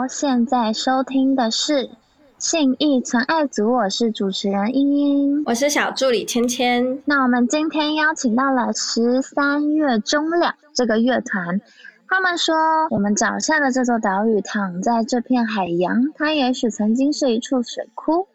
[0.00, 1.90] 好，现在收听的是
[2.38, 7.02] 信义纯爱组，我是主持人茵茵，我是小助理芊芊。
[7.04, 11.60] 那我们今天邀请到了十三月中了这个乐团，
[12.08, 12.56] 他们说
[12.88, 18.26] 我们脚下的这座岛屿躺在这片海洋，它也许曾经是一处水库。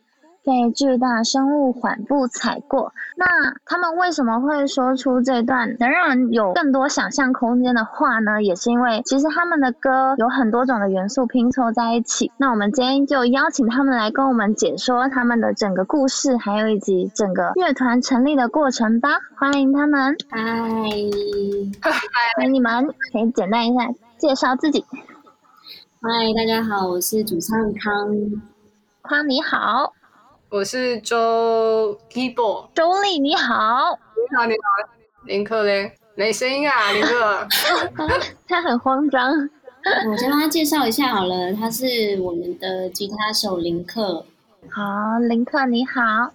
[0.45, 3.25] 被巨大生物缓步踩过，那
[3.65, 8.43] 他们为什么会说出这段能让人有更多想象空间的话呢？
[8.43, 12.31] 也是因为其实他们的歌有很多种的元素拼凑在一起。
[12.37, 19.17] 那我们今天就邀请他们来跟我们解说他们的整个故事，还有以及整个乐团成立的过程吧。
[19.35, 20.39] 欢迎他们，嗨，
[22.37, 23.89] 欢迎你们，可以简单一下
[24.19, 24.85] 介绍自己。
[26.01, 28.15] 嗨，大家好，我是主唱康，
[29.01, 29.94] 康你好。
[30.55, 34.89] 我是周 keyboard，周丽你好，你好你好，
[35.25, 37.45] 林克嘞，没声音啊，林克，
[38.47, 39.33] 他很慌张，
[40.09, 44.25] 我先帮他介绍一下好了，他是我们的吉他手林克，
[44.71, 46.31] 好，林克你好，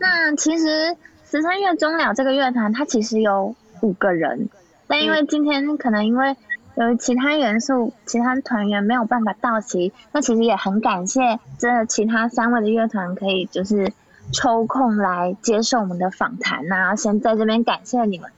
[0.00, 4.48] 那其实十三月中了这个乐团，它其实有五个人，
[4.88, 6.34] 但因为今天可能因为。
[6.76, 13.92] 有其他元素，其他团员没有办法到齐，那其实也很感谢这其他三位的乐团可以就是
[14.32, 18.28] 抽空来接受我们的访谈呐，先在这边感谢你们，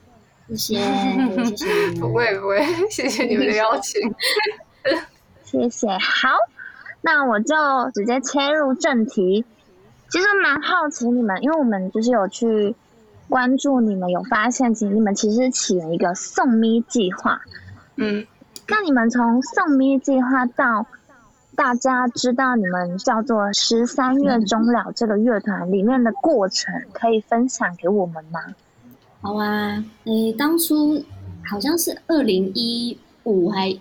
[0.49, 0.75] 谢谢，
[1.45, 4.13] 谢谢，不会不会，谢谢你们的邀请，
[5.43, 5.87] 谢谢。
[5.97, 6.29] 好，
[7.01, 7.55] 那我就
[7.93, 9.45] 直接切入正题，
[10.09, 12.75] 其实蛮好奇你们，因为我们就是有去
[13.29, 17.41] 关注你们，有发现其实你们其实起了一个送咪计划。
[17.97, 18.25] 嗯，
[18.67, 20.85] 那你们从送咪计划到
[21.55, 28.39] 大家知道你们叫做十三月终了这个乐团里面的过程，可以分享给我们吗？
[29.21, 31.03] 好啊，诶，当初
[31.49, 33.75] 好像是二零一五还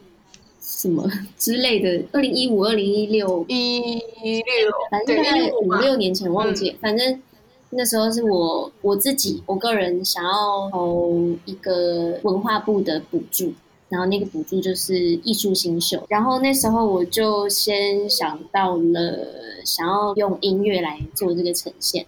[0.62, 7.20] 什么之类的，二零一五、二零一六、一六，反正大概五六年前忘记，反正
[7.68, 11.12] 那时候是我我自己我个人想要投
[11.44, 13.52] 一个文化部的补助。
[13.96, 19.26] 然后那个补助就是艺术新秀，然后那时候我就先想到了
[19.64, 22.04] 想要用音乐来做这个呈现，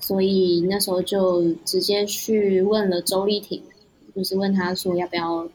[0.00, 3.62] 所以那时候就直接去问了周丽婷，
[4.16, 5.46] 就是问他说要不要，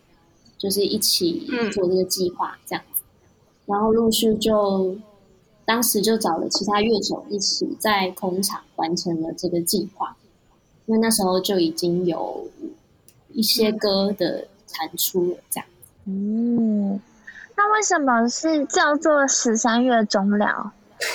[0.55, 3.01] 就是一起做这个计划这样子，
[3.65, 4.95] 然后陆续就
[5.65, 10.15] 当时就找了其他乐手一起在空场完成了这个计划，
[10.85, 12.47] 因为那时候就已经有
[13.31, 14.45] 一些歌的。
[14.73, 15.65] 弹出了这样，
[16.05, 16.99] 嗯，
[17.55, 20.73] 那为什么是叫做十三月中了？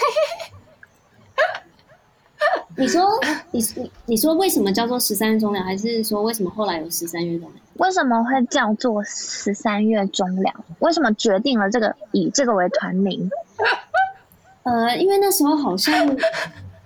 [2.77, 3.05] 你说，
[3.51, 5.61] 你你你说为什么叫做十三月中了？
[5.61, 7.57] 还是说为什么后来有十三月中了？
[7.75, 10.65] 为什么会叫做十三月中了？
[10.79, 13.29] 为什么决定了这个以这个为团名？
[14.63, 16.17] 呃，因为那时候好像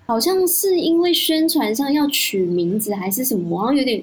[0.07, 4.03] 好像是因为宣传上要取名字还是什么，好像有点。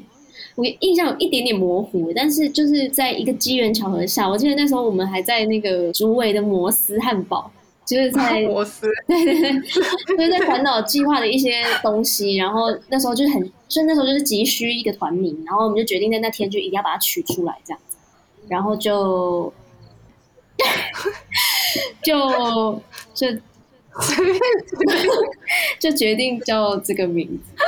[0.55, 7.51] 我印象有一点点模糊，但是就是在一个机缘巧合下，我记得那时候我们还在那个竹围的摩斯汉堡，
[7.85, 9.51] 就是在 摩斯，对对对，
[10.17, 12.35] 就是在环岛计划的一些东西。
[12.35, 17.97] 然后那时候就是很，就那时候就是急需一个团名，然后我们就决定在那天就一定要把它取出来，这样子，
[18.47, 19.53] 然后就
[22.03, 22.81] 就
[23.13, 23.27] 就
[25.79, 27.63] 就决定叫这个名字。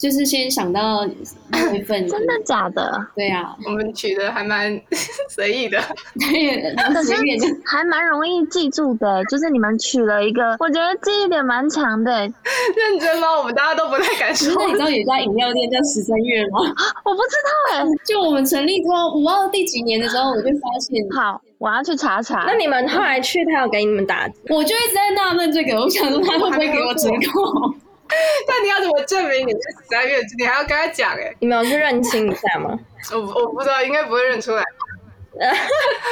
[0.00, 1.06] 就是先想到
[1.50, 3.06] 那一份，真的假的？
[3.14, 4.80] 对呀，我们取的还蛮
[5.28, 5.78] 随意的，
[6.18, 9.22] 对，随便的，还蛮容易记住的。
[9.26, 12.10] 就是你们取了一个，我觉得记忆点蛮强的。
[12.74, 13.36] 认真吗？
[13.38, 14.54] 我们大家都不太敢说。
[14.56, 16.60] 那你知道有家饮料店叫十三月吗？
[17.04, 17.84] 我不知道哎。
[18.06, 21.04] 就我们成立之后，我忘了第几年的时候，我就发现。
[21.14, 22.44] 好，我要去查查。
[22.46, 24.26] 那你们后来去，他有给你们打？
[24.48, 27.74] 我就一直在纳闷这个，我想说他会不会给我折扣？
[28.46, 30.18] 那你要怎么证明你是十三月？
[30.38, 31.34] 你还要跟他讲哎？
[31.40, 32.78] 你们有去认清一下吗？
[33.12, 34.64] 我我不知道，应该不会认出来。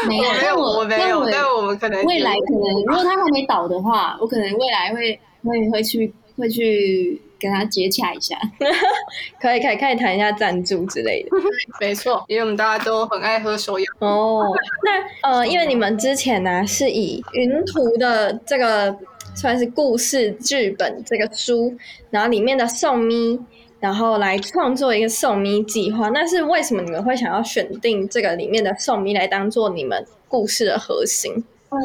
[0.06, 1.28] 没有，没有，我没有。
[1.30, 8.36] 但我们可能未来可能，如果他还没倒的话，我可能未来会会会去会去跟他接洽一下。
[9.40, 11.30] 可以可以可以谈一下赞助之类的。
[11.80, 13.84] 没错，因为我们大家都很爱喝手摇。
[13.98, 14.44] 哦，
[15.22, 18.96] 那呃，因为你们之前呢是以云图的这个。
[19.38, 21.72] 算是故事剧本这个书，
[22.10, 23.38] 然后里面的送咪，
[23.78, 26.08] 然后来创作一个送咪计划。
[26.08, 31.32] 那是为什么你们会想要选定这个里面的送咪来当做你们故事的核心？
[31.68, 31.78] 呃，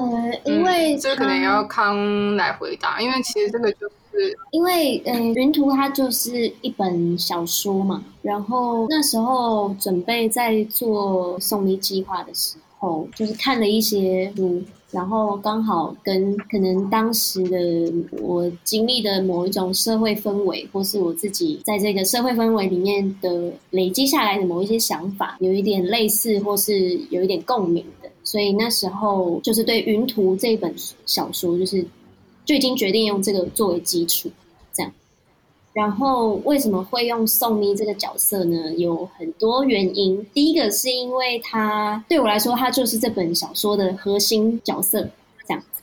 [0.46, 12.64] 因为这可能要康来回答，因为其实这个就是因为嗯，云图它就是一本小说嘛，然后那时候准备在做送咪计划的时候。
[12.84, 14.62] 候，就是看了一些书，
[14.94, 17.92] 然后刚好跟可能当时的
[18.22, 28.10] 我经历的某一种社会氛围，或是我自己在这个社会氛围里面的累积下来的某一些想法，有一点类似，或是有一点共鸣的。
[28.24, 30.74] 所以那时候就是对《云图》这本
[31.06, 31.84] 小说，就是
[32.46, 34.30] 就已经决定用这个作为基础，
[35.74, 38.72] 然后为什么会用宋妮这个角色呢？
[38.78, 40.24] 有很多原因。
[40.34, 45.02] 第一个是因为她对我来说，她就是这本小说的核心角色，
[45.48, 45.82] 这样子。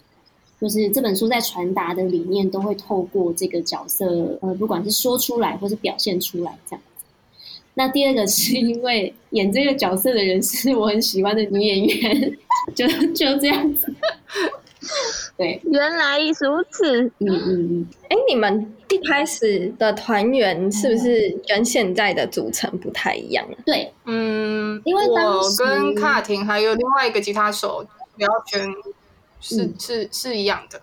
[0.61, 6.83] 就是这本书在传达的理念都会透过这个角色，呃，不管是说出来或是表现出来，这样。
[7.75, 12.39] 那第二个是因为演这个角色的人是我很喜欢的女演员，
[12.77, 13.93] 就就这样子。
[15.41, 17.03] 对，原来如此。
[17.05, 17.87] 嗯嗯嗯。
[18.11, 23.43] 哎，你们一开始的团员是不是跟现在的组成不太一样？
[23.65, 27.83] 对，嗯，因为我跟卡廷还有另外一个吉他手
[28.17, 28.69] 聊天
[29.41, 30.79] 是是是一样的。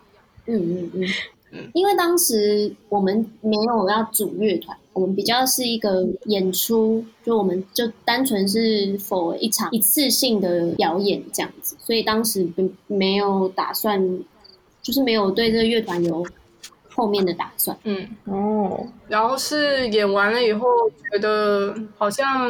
[0.48, 1.07] 嗯嗯
[1.51, 1.69] 嗯。
[1.75, 14.19] 因为当时我们没有要组乐团，我们比较是一个演出，就我们就单纯是否一场一次性的表演这样子，所以当时并没有打算，
[14.87, 16.25] 就是没有对这个乐团有
[16.95, 17.77] 后面的打算。
[17.83, 20.65] 嗯哦，然后是演完了以后，
[21.11, 22.49] 觉得好像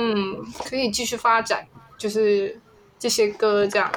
[0.69, 1.65] 可以继续发展，
[1.97, 2.55] 就是
[2.99, 3.91] 这些歌这样，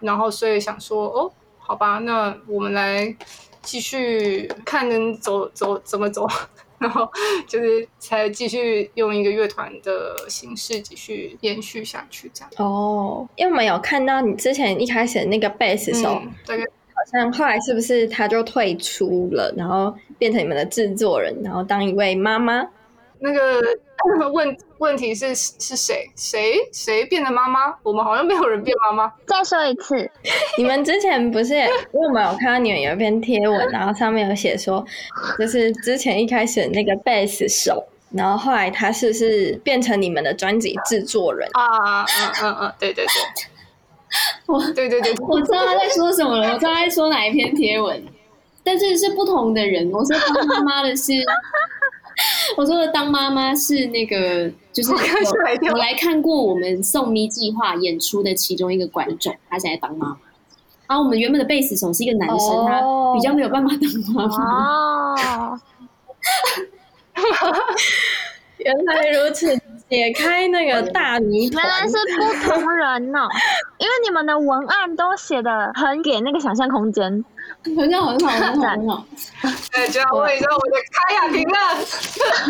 [0.00, 3.16] 然后所以想说，哦，好吧，那我们来。
[3.62, 6.26] 继续看能走走怎么走，
[6.80, 7.06] 然后
[7.46, 12.50] 就是才继续用一个乐团的形式继续延续下去这样。
[12.56, 16.70] 哦，因为我们有看到你之前一开始那个贝斯手，大概好
[17.10, 22.66] 像后来是不是他就退出了，然后变成你们的制作人，然后当一位妈妈。
[23.22, 23.60] 那个
[24.32, 27.74] 问问题是是谁谁谁变的妈妈？
[27.82, 29.12] 我们好像没有人变妈妈。
[29.26, 30.10] 再说一次，
[30.56, 34.82] 你们之前不是因为我们有看到你们有一篇贴文， 然后上面有写说，
[35.38, 42.02] 就是之前一开始那个贝斯手，然后后来他是不是变成你们的专辑制作人啊？
[42.04, 43.12] 嗯嗯嗯，对对对，
[44.46, 48.02] 我对对对，我知道他在说什么了，我知道他在说哪一篇贴文，
[48.64, 49.90] 但是是不同的人。
[49.90, 51.12] 我说当妈妈的是。
[52.54, 60.18] 我说的当妈妈是那个，就是我来看过我们送咪计划演出的其中一个观众，他现在当妈妈。
[60.86, 62.82] 然后我们原本的贝斯手是一个男生，他
[63.14, 65.14] 比较没有办法当妈妈。
[65.14, 65.58] 哦，
[68.58, 69.58] 原来如此，
[69.90, 73.26] 解开那个大谜团，原来是不同人呢。
[73.78, 77.24] 因为你们的文案都写的很给那个想象空间。
[77.64, 79.04] 很好，很好，很好，很好。
[79.72, 81.58] 对，就要问一下我的开雅婷了。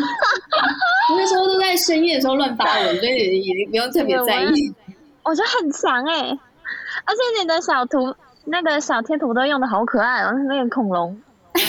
[1.16, 4.72] 那时候都在深夜的时候乱发文，所以也不用特别在意。
[5.22, 6.38] 我觉得很强哎，
[7.04, 8.14] 而且你的小图
[8.44, 11.20] 那个小贴图都用的好可爱哦，那个恐龙，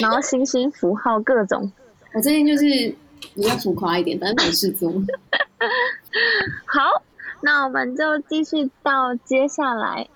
[0.02, 1.72] 然后星星符号各种。
[2.14, 2.94] 我最近就是
[3.34, 4.92] 比较浮夸一点，反正没事做。
[6.66, 7.04] 好，
[7.42, 10.08] 那我们就继续到接下来。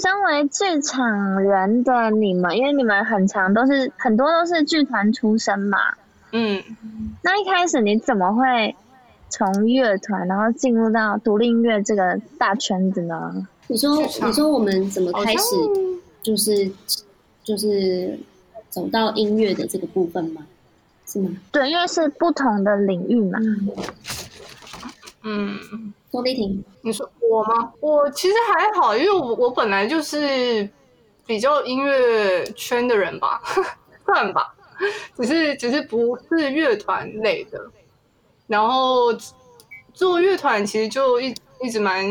[0.00, 5.78] 身为剧场人的你们，因为你们很长都是很多都是剧团出身嘛，
[6.30, 6.62] 嗯，
[7.24, 8.76] 那一开始你怎么会
[9.28, 13.48] 从乐团然后进入到独立音乐这个大圈子呢？
[13.66, 15.56] 你说，你说我们怎么开始
[16.22, 16.70] 就是
[17.42, 18.16] 就是
[18.70, 20.46] 走到音乐的这个部分吗？
[21.08, 21.30] 是吗？
[21.50, 23.38] 对，因为是不同的领域嘛。
[25.22, 25.92] 嗯。
[26.10, 27.70] 周丽婷，你说我吗？
[27.80, 30.66] 我其实还好，因为我我本来就是
[31.26, 33.42] 比较音乐圈的人吧，
[34.06, 34.54] 算吧，
[35.14, 37.60] 只是只是不是乐团类的。
[38.46, 39.12] 然后
[39.92, 42.02] 做乐团其实就一一直蛮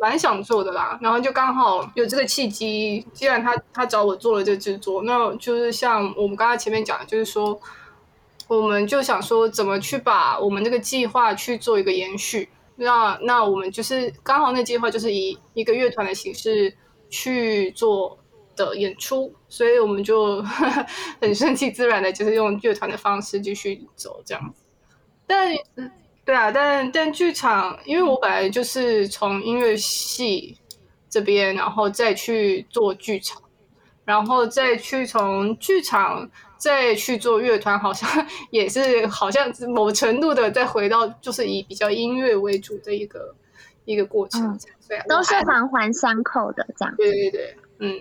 [0.00, 0.96] 蛮想做的啦。
[1.02, 7.60] 然后就刚好有这个契机，既然他他找我做了这制作，那就是像我们刚才前面讲的，就是说，
[8.60, 12.48] 我们就想说怎么去把我们这个计划去做一个延续。
[12.76, 16.74] 那那我们就是刚好那计划就是以一个乐团的形式
[17.10, 18.18] 去做
[18.56, 20.42] 的演出，所以我们就
[21.20, 24.54] 很顺其自然的，就是用乐团的方式继续走这样。
[25.26, 25.54] 但
[26.24, 30.56] 对啊，但但剧场，因为我本来就是从音乐系
[31.10, 33.41] 这边，然后再去做剧场，
[34.04, 36.28] 然后再去从剧场。
[36.62, 38.08] 再去做乐团，好像
[38.50, 43.34] 也是好像某程度的再回到，就是以比较音乐为主的一个
[43.84, 44.56] 一个过程，
[44.88, 46.94] 对，都是环环相扣的这样。
[46.96, 47.98] 对对对，嗯。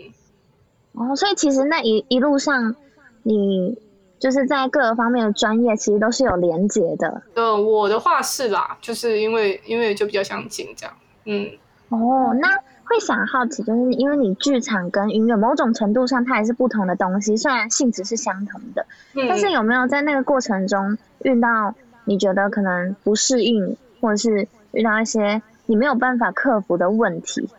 [0.92, 2.76] 哦，所以其实那一一路上，
[3.24, 3.76] 你
[4.20, 7.24] 就是在各个方面的专业，其实都是有连接的。
[7.34, 11.50] 呃，我的话是啦，就是因为因为就比较相近这样，嗯。
[11.90, 21.74] 哦，那会想好奇，就是因为你剧场跟音乐某种程度上它也是不同的东西，虽然性质是相同的，嗯但是有没有在那个过程中遇到
[22.06, 27.50] 你觉得可能不适应，或者是遇到一些你没有办法克服的问题？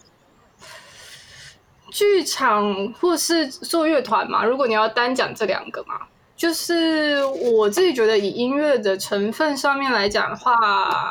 [1.90, 6.00] 剧场或是做乐团嘛，如果你要单讲这两个嘛，
[6.34, 10.56] 就是我自己觉得以音乐的成分上面来讲的话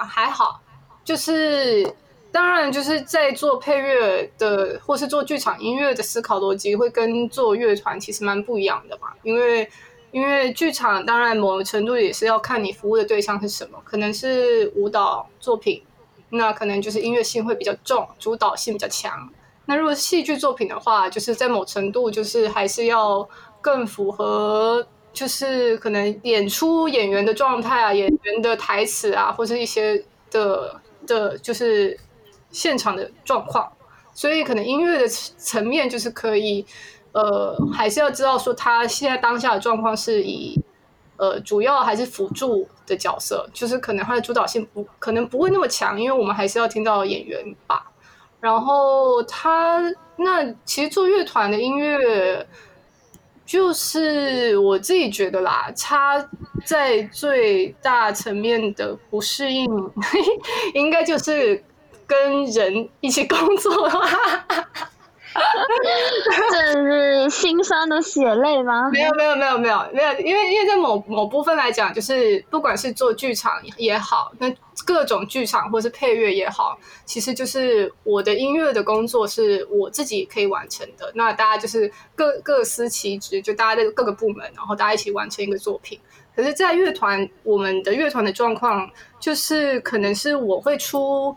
[0.05, 0.59] 还好，
[1.03, 1.87] 就是
[2.31, 9.69] 当然就是在做配乐的或是做剧场音乐的思考逻辑会跟做乐团其实蛮不一样的嘛，因为
[10.11, 15.81] 因为剧场当然某程度也是要看你服务的对象是什么，可能是舞蹈作品，
[16.29, 19.29] 那可能就是音乐性会比较重，主导性比较强。
[19.65, 23.27] 那如果是戏剧作品的话，就是在某程度就是还是要
[23.61, 31.97] 更符合，就是可能演出演员的状态啊，演员的台词啊，或是一些的的，就是
[32.51, 33.71] 现场的状况。
[34.13, 36.65] 所以可能音乐的层面就是可以，
[37.13, 40.59] 呃，还是要知道说他现在当下的状况是以。
[41.17, 47.91] 呃，主要还是辅助的角色，就是可能他的主导性不可能不会那么强，因为我们还是要听到演员吧。
[48.39, 49.79] 然后他
[50.15, 52.43] 那其实做乐团的音乐，
[53.45, 56.27] 就是我自己觉得啦，他
[56.65, 59.69] 在最大层面的不适应，
[60.73, 61.63] 应该就是
[62.11, 64.05] 跟人一起工作的话。
[66.51, 68.89] 这是心酸的血泪吗？
[68.91, 74.53] 没有没有没有没有没有，因为因为在某某部分来讲，就是不管是做剧场也好，那
[74.85, 81.09] 各种剧场或是配乐也好，其实就是我的音乐的工作是我自己可以完成的。
[81.15, 85.97] 那大家就是各各司其职，就大家在各个部门，然后大家一起完成一个作品。
[86.35, 91.33] 可是，在乐团，我们的乐团的状况就是可能是我会出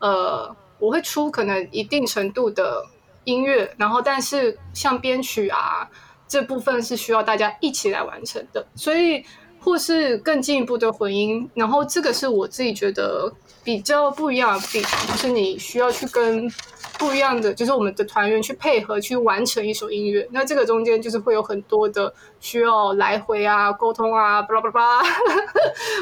[0.00, 2.84] 呃，我会出可能一定程度的。
[3.24, 5.86] 音乐，然后但是像编曲啊
[6.26, 9.22] 这部分是需要大家一起来完成的，所以
[9.60, 13.30] 或是更进一步的混音，然后这个是我自己觉得
[13.62, 16.50] 比较不一样的地方，就是你需要去跟
[16.98, 25.02] 不一样的，就是我们的团员去配合去完成一首音乐，那这个中间就是会有很多的需要来回啊沟通啊，巴拉巴拉，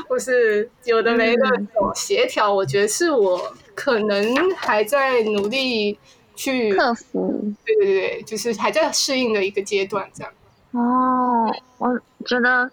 [0.09, 1.43] 或是有的没的
[1.93, 5.97] 协调，我觉得是我可能还在努力。
[6.39, 10.31] 去克服，对对对，就是还在适应的一个阶段，这样。
[10.73, 12.71] 哦，我觉得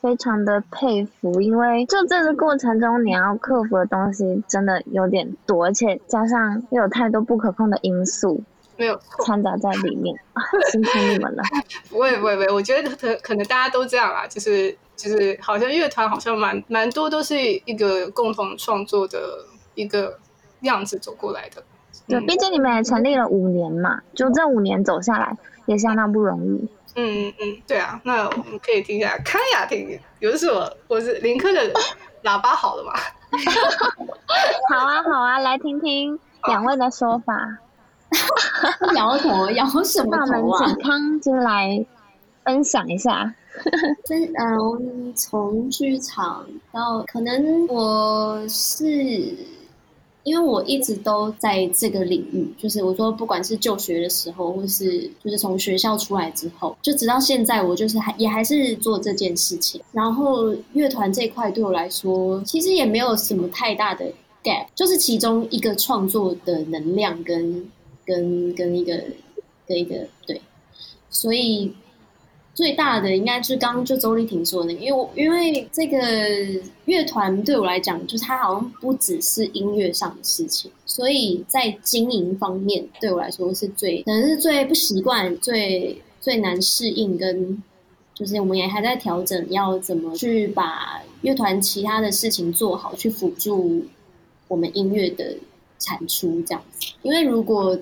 [0.00, 8.42] 非常的佩服，因为就这个过程中你要克服的东西真的有点多，而且加上又有太多不可控的因素，
[8.78, 10.16] 没有掺杂在里面，
[10.72, 11.42] 辛苦你们了。
[11.90, 20.18] 不会不会不会，我觉得可可能大家都这样啊，就是就是好像乐团好像蛮蛮多都是一个共同创作的一个
[20.64, 21.62] 样子走过来的。
[22.06, 26.68] 对，毕竟你们也成立了五年嘛，就这五年走下来也相当不容易。
[26.96, 31.60] 嗯嗯嗯，对啊，那我们可以听一下康雅婷，有什么我我是林科的
[32.24, 32.92] 喇叭好了吗？
[34.70, 37.58] 好啊好啊，来听听两位的说法。
[38.94, 40.64] 摇头摇什么那我们头啊？
[40.66, 41.84] 请康就来
[42.44, 43.34] 分享一下。
[44.06, 49.34] 分 嗯，从剧场到可能我是。
[50.24, 59.80] 因为我一直都在这个领域，就是我说，不管是就学的时候，或是就是从学校出来之后，就直到现在，我就是还也还是做这件事情。
[59.92, 64.06] 然后乐团这块对我来说，其实也没有什么太大的
[64.42, 67.70] gap，就是其中一个创作的能量跟
[68.04, 69.04] 跟跟一个
[69.68, 70.40] 跟一个对，
[71.08, 71.72] 所以。
[72.54, 75.98] 最大的应该是刚刚就周丽婷说的，因为我因为这个
[76.84, 87.60] 乐团对我来讲，就是它好像不只是音乐上的事情，所以在经营方面对我来说是最可能是最不习惯、最最难适应，跟
[88.14, 93.82] 就是我们也还在调整，要怎么去把乐团其他的事情做好，去辅助
[94.46, 95.36] 我们音乐的
[95.80, 96.92] 产出这样子。
[97.02, 97.76] 因为如果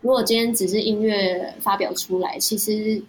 [0.00, 3.00] 如果今天只是音乐发表出来，其实。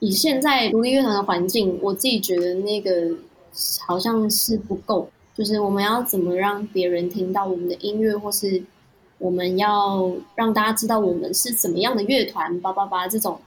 [0.00, 3.16] 以现在独立乐团的环境，我自己觉得那个
[3.86, 5.08] 好像是不够。
[5.32, 8.62] 就是我们要怎么让别人听到我们的音乐，或是
[9.16, 13.40] 我们要让大家知道我们是怎么样的乐团，叭叭叭这种，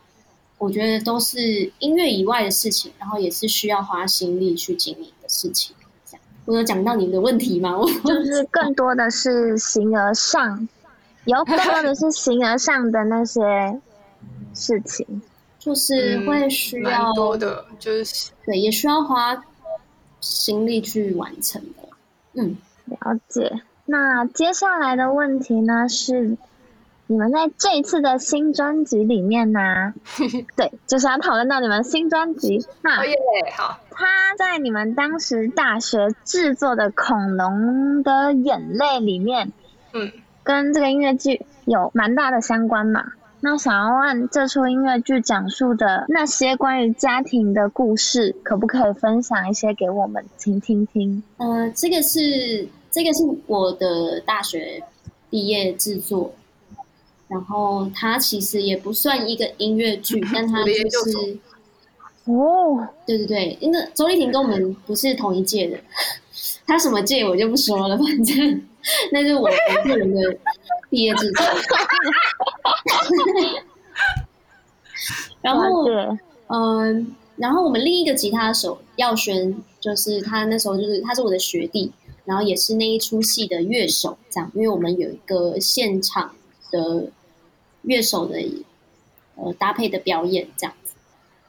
[0.57, 5.75] 我觉得都是音乐以外的事情，然后也是需要花心力去经营的事情。
[6.45, 7.77] 我有讲到你的问题吗？
[7.77, 10.67] 我就是更多的是形而上，
[11.25, 13.79] 有更多的是形而上的那些
[14.53, 15.21] 事情。
[15.63, 19.41] 就是会需要多的，就是对，也需要花
[20.19, 21.87] 心力去完成的。
[22.33, 23.61] 嗯，了解。
[23.85, 26.37] 那接下来的问题呢是，
[27.07, 29.93] 你们在这一次的新专辑里面呢，
[30.57, 32.65] 对，就是要讨论到你们新专辑。
[32.81, 33.15] 那哦耶，
[33.55, 39.53] 好，他在你们当时大学制作的《恐龙的眼泪》里面，
[39.93, 40.11] 嗯，
[40.43, 43.13] 跟这个音乐剧有蛮大的相关嘛。
[43.45, 51.21] 那想要问这出音乐剧讲述的那些关于家庭的故事，可不可以分享一些给我们听听听？
[51.35, 54.81] 呃，这个是这个是我的大学
[55.29, 56.33] 毕业制作，
[57.27, 61.37] 然后它其实也不算一个音乐剧， 但它就是
[62.23, 65.77] 哦，对对对，因为周丽婷跟我们不是同一届的，
[66.65, 68.61] 她什么届我就不说了，反正
[69.11, 70.37] 那是我我个人的
[70.93, 71.43] 毕业制作。
[75.41, 75.87] 然后，
[76.49, 81.91] 嗯，然后我们另一个吉他手耀轩，就是他那时候就是他是我的学弟，
[82.25, 86.35] 然后也是那一出戏的乐手，这样，因为我们有一个现场
[86.69, 87.07] 的
[87.81, 88.37] 乐手的
[89.35, 90.93] 呃搭配的表演这样子。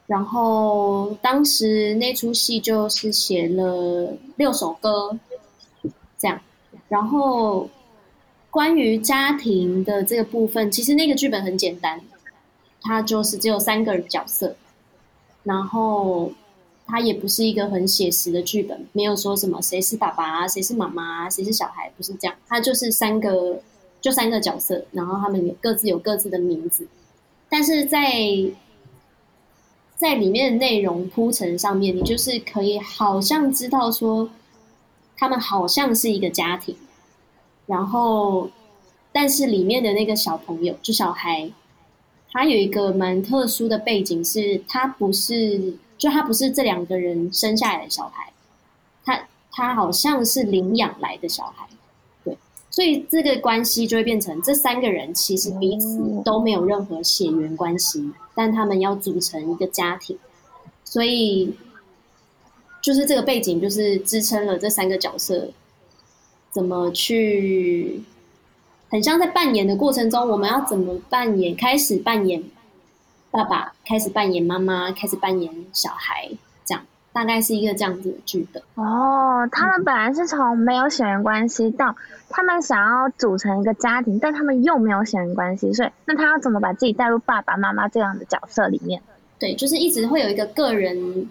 [0.07, 5.19] 然后当时那出戏就是写了六首歌，
[6.17, 6.41] 这样。
[6.89, 7.69] 然后
[8.55, 11.99] 关于家庭的这个部分，其实那个剧本很简单，
[12.79, 14.55] 它就是只有三个角色，
[15.43, 16.31] 然后
[16.87, 23.61] 它也不是一个很写实的剧本，没有说什么谁是爸爸啊，谁是妈妈啊，谁是小孩，不是这样，它就是三个
[23.99, 26.87] 就三个角色，然后他们有各自有各自的名字，
[27.49, 27.99] 但是在
[29.97, 34.29] 在里面的内容铺陈上面，你就是可以好像知道说，
[35.17, 36.73] 他们好像是一个家庭，
[37.67, 38.49] 然后
[39.11, 41.51] 但是里面的那个小朋友，就小孩，
[42.31, 48.33] 他有一个蛮特殊的背景，是他不是，就他不是这两个人生下来的小孩，
[49.03, 51.67] 他他好像是领养来的小孩，
[52.23, 52.37] 对，
[52.69, 60.19] 所以这个关系就会变成这三个人其实彼此都没有任何血缘关系，但他们要组成一个家庭，
[60.83, 61.55] 所以
[62.81, 65.49] 就是这个背景就是支撑了这三个角色
[66.55, 68.01] 怎么去。
[68.89, 71.53] 很像在扮演的过程中，我们要怎么扮演？
[71.53, 72.41] 开始扮演
[73.29, 76.29] 爸爸，开始扮演妈妈，开始扮演小孩，
[76.63, 78.63] 这样大概是一个这样子的剧本。
[78.75, 81.93] 哦，他们本来是从没有血缘关系到
[82.29, 89.01] 他们想要组成一个家庭，但他们又没有血缘关系，所以那他要怎么把自己带入爸爸妈妈这样的角色里面？
[89.37, 91.27] 对，就是一直会有一个个人，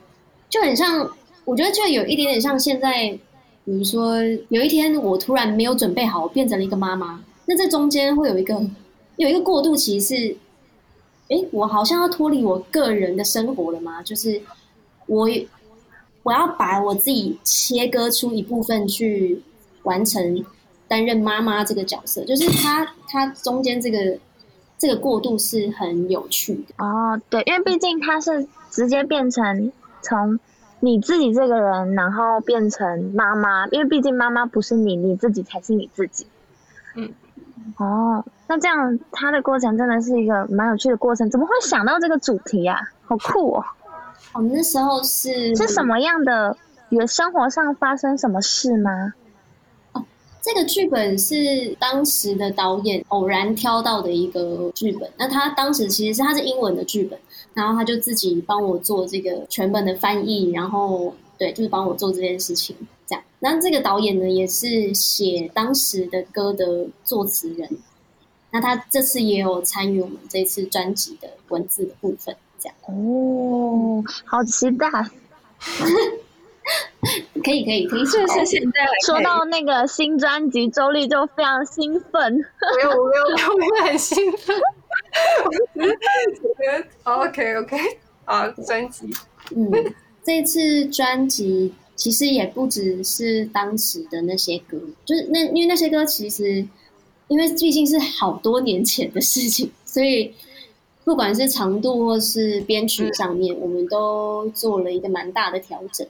[0.51, 1.09] 就很像，
[1.47, 3.19] 我觉得就有一点点像现在，
[3.65, 4.17] 比如说
[4.49, 7.25] 有一天我突然没有准备好，我变成了一个妈妈。
[7.47, 8.61] 那这中间会有一个
[9.17, 10.37] 有一个过渡期是，
[11.29, 14.03] 哎，我好像要脱离我个人的生活了吗？
[14.03, 14.41] 就是
[15.07, 15.29] 我
[16.23, 19.43] 我要把我自己切割出一部分去
[19.83, 20.45] 完成
[20.89, 24.19] 担任妈妈这个角色，就是他他中间这个
[24.79, 26.85] 这个过渡是很有趣的。
[26.85, 29.71] 哦，对，因为毕竟他是直接变成
[30.03, 30.39] 从
[30.81, 36.27] 你自己这个人，然后变成妈妈，因为毕竟妈妈不是你，你自己才是你自己。
[36.97, 37.13] 嗯。
[37.79, 42.79] 哦，那这样他的过程真的是一个蛮有趣的过程，怎么会想到这个主题啊？
[43.07, 43.65] 好酷哦！
[44.35, 46.57] 我们那时候是是什么样的？
[46.91, 49.15] 有生活上发生什么事吗？
[49.93, 50.05] 哦，
[50.43, 55.11] 这个剧本是当时的导演偶然挑到的一个剧本。
[55.17, 57.19] 那他当时其实是他是英文的剧本，
[57.55, 62.77] 然后他就自己帮我做这个全本的翻译，然后对，就是帮我做这件事情。
[63.07, 67.69] 这样，那这个导演呢，也是写当时的歌的作词人。
[68.51, 72.77] 那他这次也有参与我们这次专辑的文字的部分，这样。
[72.87, 74.89] 哦，好期待！
[77.45, 78.07] 可以，可以，可以。
[78.07, 82.33] 是不是现在说到那个新专辑，周丽就非常兴奋。
[82.33, 84.57] 没有，我没有，我没有很兴奋。
[85.45, 87.77] 我觉得 OK OK
[88.25, 89.07] 啊，专辑。
[89.55, 89.71] 嗯，
[90.23, 91.73] 这次专辑。
[91.97, 96.67] 其实也不只是当时的那些歌，就是那因为那些歌其实，
[97.29, 100.35] 因为毕竟是好多年前的事情，所以
[101.05, 106.05] 不管是长度或是编曲上面，我们都做了一个蛮大的调整。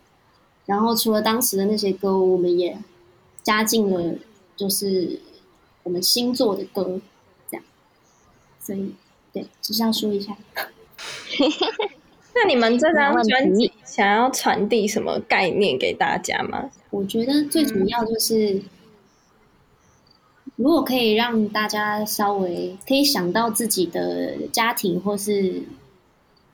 [0.65, 2.79] 然后除了当时的那些歌，我们也
[3.43, 4.15] 加进了
[4.57, 5.21] 就是
[5.83, 6.99] 我们新做的歌，
[8.65, 8.93] 所以
[9.33, 10.37] 对，只是要说一下。
[12.35, 16.71] 那你们这张专辑想要传递什么概念给大家吗？
[16.91, 18.61] 我觉得最主要就是，
[20.57, 25.63] 如果可以让大家稍微可以想到自己的家庭，或是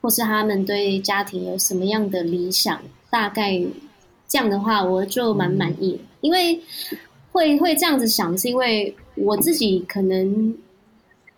[0.01, 3.59] 或是他们对家庭有什么样的理想，大概
[4.27, 5.99] 这样的话，我就蛮满意。
[6.21, 6.61] 因为
[7.31, 10.55] 会会这样子想，是因为我自己可能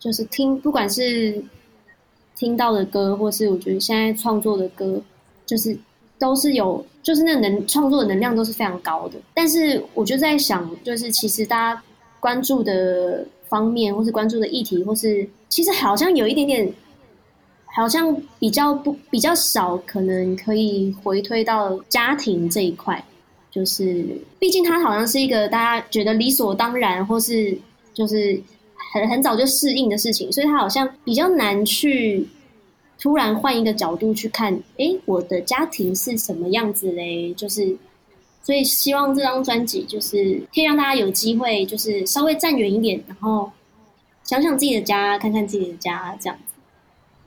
[0.04, 1.42] 就是听，不管是
[2.36, 5.00] 听到的歌，或是我觉得现在创作的歌，
[5.46, 5.74] 就是
[6.18, 9.18] 都是有，就是那能创作的能量都是非常高的。
[9.32, 11.82] 但是我就在想，就是其实大家
[12.20, 16.70] 关注的方面，或是关注的议题，或是其实好像有一点点，
[17.64, 23.02] 好像比较不比较少，可能可以回推到家庭这一块。
[23.50, 24.04] 就是，
[24.38, 27.56] 毕竟它好像是一个大家觉得理所当然，或是
[27.94, 28.38] 就是
[28.94, 32.26] 很很早就适应的事情，所以他好像比较难去
[32.98, 37.34] 突然换一个角度去看，哎，我的家庭是什么样子嘞？
[37.34, 37.76] 就是，
[38.42, 43.50] 所以希望这张专辑就是可以让大家有机会，就是稍微站远一点，然后
[44.22, 46.54] 想想自己的家，看看自己的家，这样子。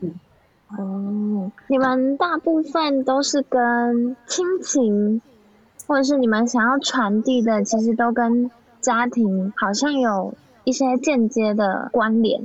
[0.02, 0.20] 嗯，
[0.78, 5.22] 哦，你们大部分都是跟亲情。
[5.90, 8.52] 或者是你们想要传递的，其实都跟
[8.82, 10.34] 家庭好像有
[10.68, 12.42] 一些间接的关联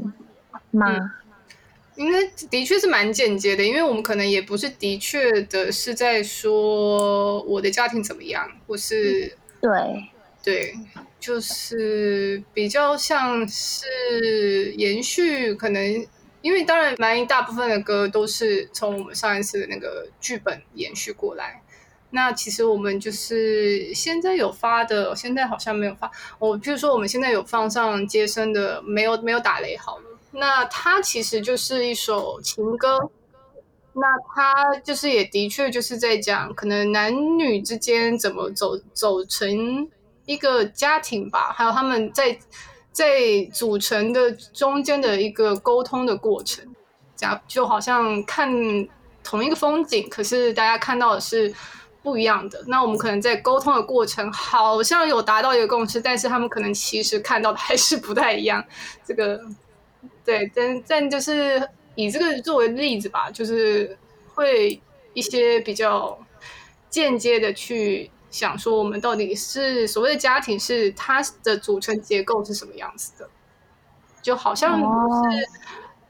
[0.70, 0.94] 吗？
[1.96, 9.72] 应该的确是蛮间接的，因为我们可能也不是的确的是在说我的家庭怎么样，或是对
[10.44, 10.72] 对，
[11.18, 16.06] 就是比较像是延续，可能
[16.42, 21.60] 因为当然蛮一大部分的歌都是从我们上一次的那个剧本延续过来。
[22.14, 26.10] 那其实我们就是现在有发的，现在好像没有发。
[26.38, 30.04] 我譬如说，我们现在有放上接生的，没有没有打雷好了。
[30.30, 32.98] 那它其实就是一首情歌，
[33.94, 34.02] 那
[34.34, 39.88] 它就是也的确就是在讲可能男女之间怎么走走成
[40.26, 42.38] 一个家庭吧，还有他们在
[42.92, 46.62] 在组成的中间的一个沟通的过程，
[47.16, 48.52] 这样就好像看
[49.24, 51.54] 同一个风景，可是大家看到的是。
[52.02, 58.64] 不一样的，那我们可能在沟通的过程好像有达到一个共识，但是他们可能其实看到的还是不太一样。
[59.06, 59.40] 这个，
[60.24, 63.96] 对，但但就是以这个作为例子吧，就是
[64.34, 64.82] 会
[65.14, 66.18] 一些比较
[66.90, 73.30] 间接的去想说，我们到底是所谓的家庭是它的组成结构是什么样子的，
[74.20, 75.48] 就好像不是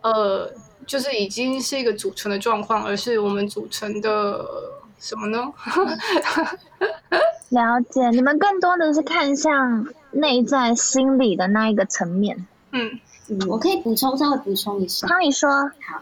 [0.00, 0.50] 呃，
[0.86, 4.80] 就是已经是一个组成的状况，而是我们组成的。
[5.02, 5.52] 什么呢？
[7.50, 12.46] 了解，你们更多的是看向内在心理的那一个层面。
[12.70, 13.00] 嗯，
[13.48, 15.08] 我可以补充稍微补充一下。
[15.08, 16.00] 他你说好，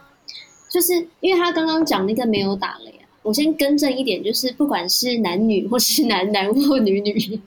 [0.68, 7.40] 就是因为他刚刚讲那个没有打雷啊，我先更正一点，就是不管是男女或是男男或女女，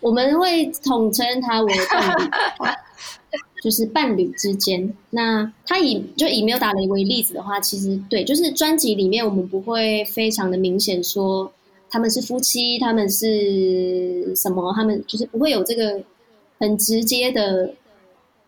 [0.00, 2.30] 我们会统称他为伴侣。
[3.60, 11.50] 就是伴侣之间，那他以就以没有打雷为例子的话，其实对，就是专辑里面我们不会非常的明显说
[11.90, 16.00] 他们是夫妻，他们是什么，他们就是不会有这个
[16.58, 17.74] 很直接的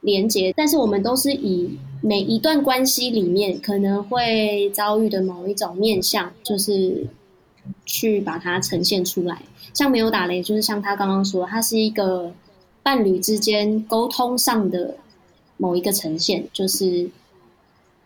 [0.00, 7.04] 连接，但是我们都是以每一段关系里面可能会遭遇的某一种面相，就是
[7.84, 9.42] 去把它呈现出来。
[9.74, 12.32] 像没有打雷，就是像他刚刚说，他是一个。
[12.82, 14.96] 伴侣之间沟通上的
[15.56, 17.08] 某一个呈现，就是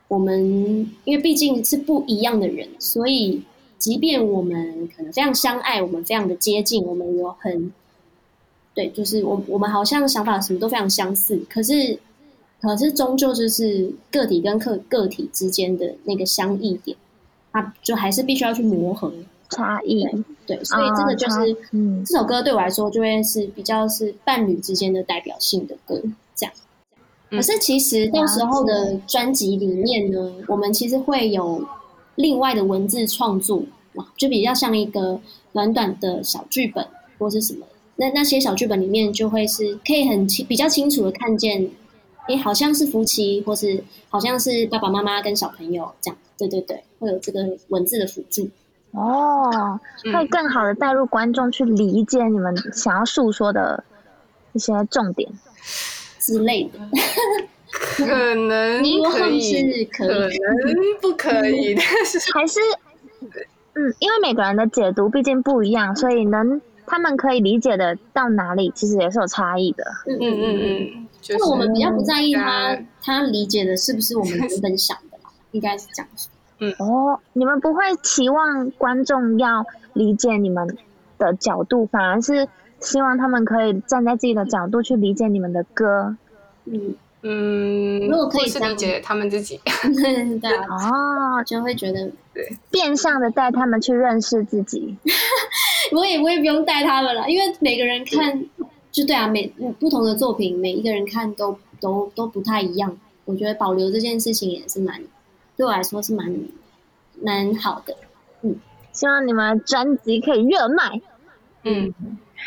[0.08, 3.42] 我们因为毕竟是不一样的人，所以
[3.78, 7.72] 即便我们可能非常相爱，我们非常的接近，我们有很
[8.74, 11.98] 对，就是我我们好像想法什么都非常相似，可是
[12.60, 16.96] 可是终究就是个体跟个个体之间的那个相异点，
[17.52, 19.12] 啊就还是必须要去磨合。
[19.50, 20.04] 差异
[20.46, 26.02] 对，所以这个就是嗯这首歌对我来说就会是比较是伴侣之间的代表性的歌，
[26.34, 26.54] 这样。
[27.30, 31.66] 可是其实到时候的专辑里面呢，我们其实会有
[32.16, 33.62] 另外的文字创作，
[34.16, 35.20] 就比较像一个
[35.52, 36.86] 短短的小剧本
[37.18, 37.66] 或是什么。
[37.96, 41.70] 那那些小剧本里面就会是可以很清比较清楚的看见，
[42.28, 46.18] 你，好像是夫妻，或是好像是爸爸妈妈跟小朋友这样。
[46.36, 48.48] 对对对，会有这个文字的辅助。
[48.94, 49.80] 哦，
[50.12, 53.82] 会更好的带入观众去理解你们想要诉说的
[54.52, 55.28] 一些重点
[56.20, 56.78] 之类的，
[57.70, 58.80] 可能
[59.10, 60.30] 可以，可能
[61.00, 62.60] 不可以，但是还是，
[63.74, 69.84] 嗯，因为每个人的解读毕竟不一样，所以能他们可以理解的到哪里，其实也是有差异的。
[70.06, 75.18] 嗯嗯嗯嗯，就是我们比较不在意他他理解的是不是我们原本想的，
[75.50, 76.28] 应该是这样子。
[76.58, 80.76] 嗯哦，你们不会期望观众要理解你们
[81.18, 82.48] 的角度，反而是
[82.80, 86.16] 希望他们可以站在自己的角度去理解你们的歌。
[86.66, 86.94] 嗯
[87.26, 89.58] 嗯，如果可以理解他们自己，
[90.42, 94.94] 对哦，就会觉得对，变相的带他们去认识自己。
[95.92, 98.44] 我也我也不用带他们了，因为每个人看
[98.92, 99.46] 就对啊，每
[99.80, 102.94] 不同的作品，每一个人看都都都不太一样。
[103.24, 105.00] 我觉得保留这件事情也是蛮，
[105.56, 106.34] 对我来说是蛮
[107.22, 107.96] 蛮好的。
[108.42, 108.56] 嗯
[108.92, 111.00] 希望你们专辑可以热卖。
[111.64, 111.92] 嗯，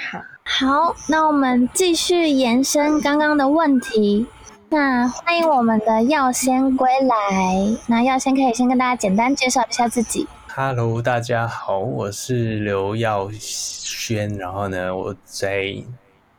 [0.10, 4.26] 好，好，那我们继续延伸刚刚的问题。
[4.70, 7.78] 那欢迎我们的药仙归来。
[7.88, 10.26] 那药仙可以先跟大家简单介绍一下自己。
[10.56, 14.30] Hello，大家好，我是刘耀轩。
[14.38, 15.76] 然后呢，我在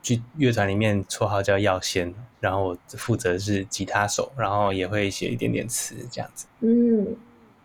[0.01, 6.47] 剧乐团里面绰号叫耀仙，然后我负责是吉他手，然后也会写一点点词这样子。
[6.61, 7.17] 嗯，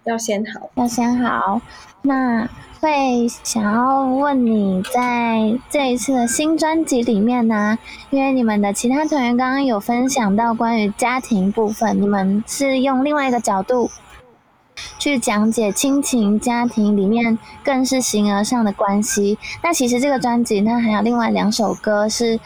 [0.03, 0.69] 要先好。
[0.75, 1.61] 要先好，
[2.01, 7.77] 那会想要问你在这一次的新专辑里面呢，
[8.09, 13.89] 因为你们的其他团员刚刚有分享到关于家庭部分，你们是用另外一个角度
[14.99, 19.37] 去讲解亲情、家庭里面更是形而上的关系。
[19.61, 22.39] 那其实这个专辑它还有另外两首歌是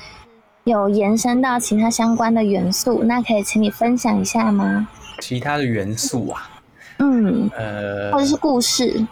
[0.67, 4.85] 有延伸到其他相关的元素，那可以请你分享一下吗？
[5.21, 6.49] 其他的元素啊，
[6.97, 9.07] 嗯，呃或，者是故事。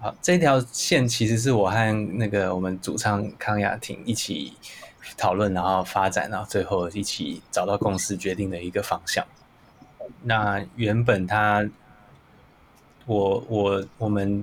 [0.00, 4.54] 好，这条线其实是我和那个我们主唱康雅婷一起
[5.18, 9.22] 讨论，然后发展，然后最后一起找到共识，决定的一个方向。
[10.22, 11.62] 那原本他，
[13.04, 14.42] 我我我们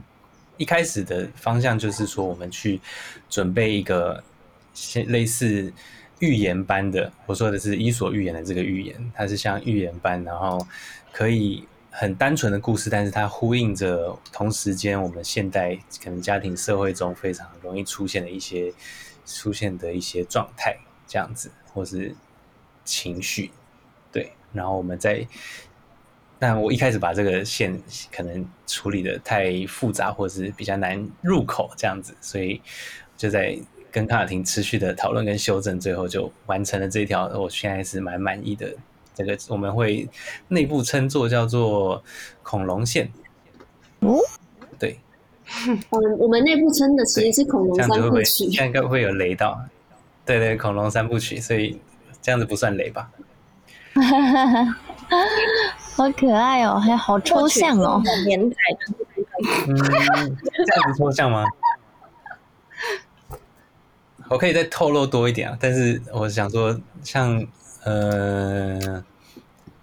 [0.57, 2.79] 一开始的方向就是说，我们去
[3.29, 4.23] 准备一个
[4.75, 5.73] 像类似
[6.19, 10.65] 预言般的，我说的是伊索寓言的这个预言，它是像预言般，然后
[11.11, 18.71] 可以很单纯的故事，但是它呼应着同时间我们现代可能家庭社会中非常容易出现的一些
[19.25, 20.77] 出现的一些状态，
[21.07, 22.15] 这样子或是
[22.83, 23.51] 情绪，
[24.11, 25.27] 对，然后我们在。
[26.41, 27.77] 但我一开始把这个线
[28.09, 32.61] 可能处理的太复杂，或者是比较难入口这样子，所以
[33.17, 33.59] 就在
[33.91, 37.27] 跟卡尔廷持续的讨论跟修正，最后就完成了这条。
[37.27, 38.73] 我现在是蛮满意的。
[39.15, 40.07] 这个我们会
[40.47, 42.01] 内部称作叫做
[42.41, 43.11] 恐龙线。
[43.99, 44.17] 哦，
[44.79, 44.97] 对，
[45.67, 45.77] 嗯，
[46.17, 48.59] 我们内部称的其实是恐龙三部曲这。
[48.59, 49.59] 样应该会有雷到？
[50.25, 51.81] 对对，恐龙三部曲，所以
[52.21, 53.11] 这样子不算雷吧？
[55.95, 58.01] 好可爱哦，还好抽象哦。
[58.25, 58.93] 连载的
[59.67, 61.43] 嗯，这样子抽象吗？
[64.29, 67.45] 我可以再透露多一点啊，但是我想说，像
[67.83, 69.03] 呃，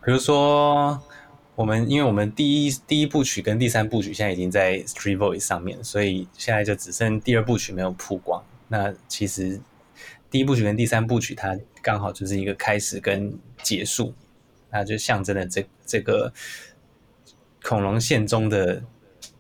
[0.05, 1.03] 比如说
[1.57, 8.43] 我们，因为我们第一第一部曲跟第三部曲现在已经在 Street Voice 上面，所以现在就只剩第二部曲没有曝光。
[8.69, 9.61] 那其实
[10.31, 14.15] 第一部曲跟第三部曲它刚好就是一个开始跟结束，
[14.71, 16.33] 那就象征了这这个
[17.65, 18.83] 恐龙线中的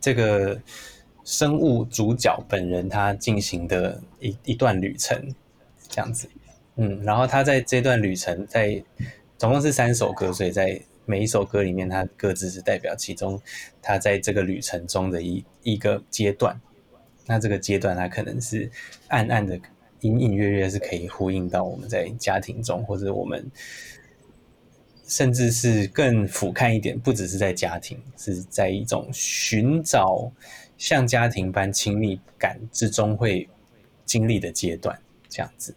[0.01, 0.61] 这个
[1.27, 5.35] 生物主角本人他进行的一一段旅程，
[5.89, 6.29] 这样子，
[6.77, 8.81] 嗯，然后他在这段旅程在
[9.37, 13.43] 总共是三首歌，所以在每一首歌里面，他各自是代表其中
[13.83, 16.59] 他在这个旅程中的一一个阶段。
[17.27, 18.71] 那这个阶段，他可能是
[19.09, 19.59] 暗暗的、
[20.03, 23.45] 隐隐约约是可以呼应到我们在家庭中，或者我们
[25.09, 30.31] 甚至是更俯瞰一点，不只是在家庭，是在一种寻找
[30.79, 33.49] 像家庭般亲密感之中会
[34.05, 35.75] 经历的阶段，这样子，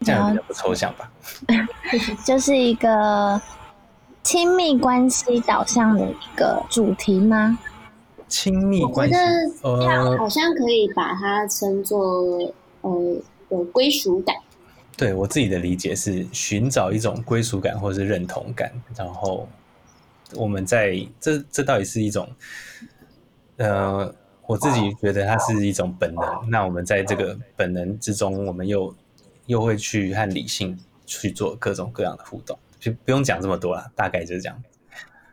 [0.00, 1.12] 这样比较不抽象吧？
[2.24, 3.40] 就是一个
[4.22, 7.58] 亲密关系导向的一个主题吗？
[8.26, 9.14] 亲密我关系
[9.62, 13.16] 呃，好像可以把它称作呃
[13.50, 14.34] 有归属感。
[14.96, 19.46] 对我自己的理解是寻找一种归属感或是认同感，然后
[20.34, 22.28] 我们在这这到底是一种，
[23.56, 24.12] 呃，
[24.46, 26.24] 我自己觉得它是一种本能。
[26.50, 28.94] 那我们在这个本能之中，我们又
[29.46, 34.56] 又会去和理性去做各种各样的互动，就不用讲这么多了，大概就是这样。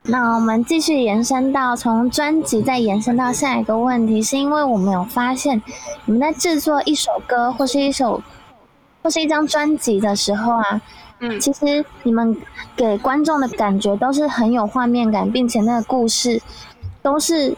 [0.03, 5.61] 那我们继续延伸到从专辑再延伸到下一个问题，是因为我们有发现，
[6.05, 8.19] 你们在制作一首歌或是一首
[9.03, 10.81] 或是一张专辑的时候啊，
[11.19, 12.35] 嗯其实你们
[12.75, 16.41] 给观众的感觉都是很有画面感，并且那个故事
[17.03, 17.55] 都是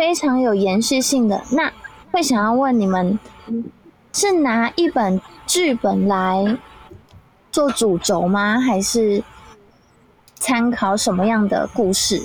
[0.00, 1.42] 非常有延续性的。
[1.50, 1.70] 那
[2.10, 3.18] 会想要问你们，
[4.14, 6.56] 是拿一本剧本来
[7.52, 8.58] 做主轴吗？
[8.58, 9.22] 还是
[10.36, 12.18] 参考什么样的故事？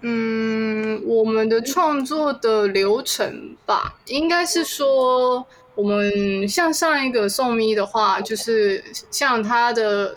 [0.00, 10.16] 嗯，我们的创作的流程吧，应该是说，我们像上一个宋咪的话，就是像他的，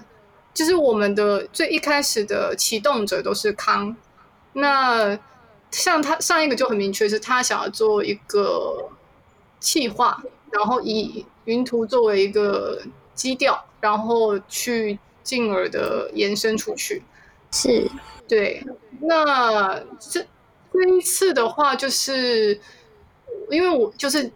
[0.53, 3.93] 就是我们的最一开始的启动者都是康。
[4.53, 5.19] 那
[5.73, 8.91] 像他上一个就很明确，是他想要做一个
[9.59, 12.81] 企划，然后以云图作为一个
[13.15, 17.01] 基调，然后去进而的延伸出去。
[17.51, 17.89] 是
[18.27, 18.63] 对，
[19.01, 20.23] 那这
[20.71, 22.59] 这一次的话，就是
[23.49, 24.31] 因为我就是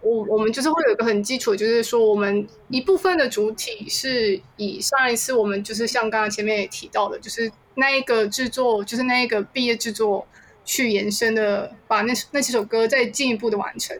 [0.00, 10.26] 我我们就是会有一个很基础，就是说我们一部分的主体是以上一次我们就是像刚刚前面也提到的，就是那一个制作，就是那一个毕业制作
[10.64, 13.96] 去延伸的，把那那几首歌再进一步的完成。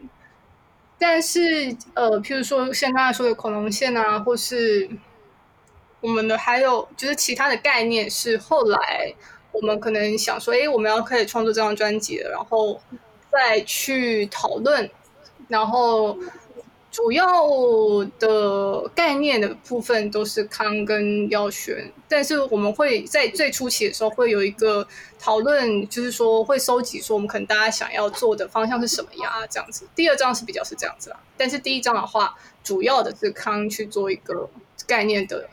[0.98, 4.88] 但是呃，譬如说像刚才说的恐龙线啊，或是
[6.00, 9.12] 我们的还有就是其他的概念，是后来
[9.50, 12.80] 我们可能想说，哎，我们要开始创作这张专辑了，然后
[13.32, 14.88] 再去讨论，
[15.48, 16.16] 然后
[16.92, 17.24] 主要
[18.20, 24.86] 的概念的部分都是康跟耀轩，但是我们会在最初期的时候会有一个
[25.18, 29.88] 讨论，就是说会收集说我们可能大家想要做的方向是什么呀，这样子。
[29.96, 34.48] 第二章是比较是这样子啦，但是第一章的话，主要的是康去做一个
[34.86, 35.48] 概念的。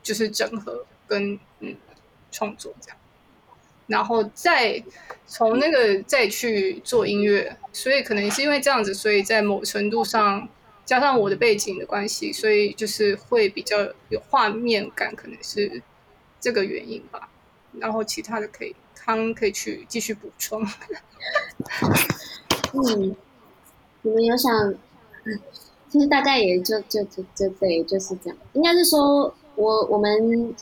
[0.00, 1.76] 就是整合跟嗯
[2.32, 2.96] 创作这样，
[3.88, 4.80] 然后再
[5.26, 10.48] 从那个再去做音乐，所以可能是因为这样子，所以在某程度上
[10.84, 13.76] 加上我的背景的关系，所以就是会比较
[14.10, 15.82] 有画面感，可能是
[16.38, 17.28] 这个原因吧。
[17.80, 20.62] 然后其他的可以康可以去继续补充。
[22.72, 23.16] 嗯，
[24.02, 24.72] 你们有想，
[25.88, 29.34] 其实大概也就就就就对，就是这样，应该是说。
[29.60, 30.54] 我我们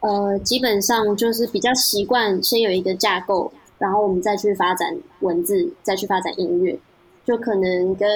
[0.00, 6.78] 呃基本上就是比较习惯先有一个架构，然后我们再去发展文字，再去发展音乐，
[7.24, 8.08] 就可能跟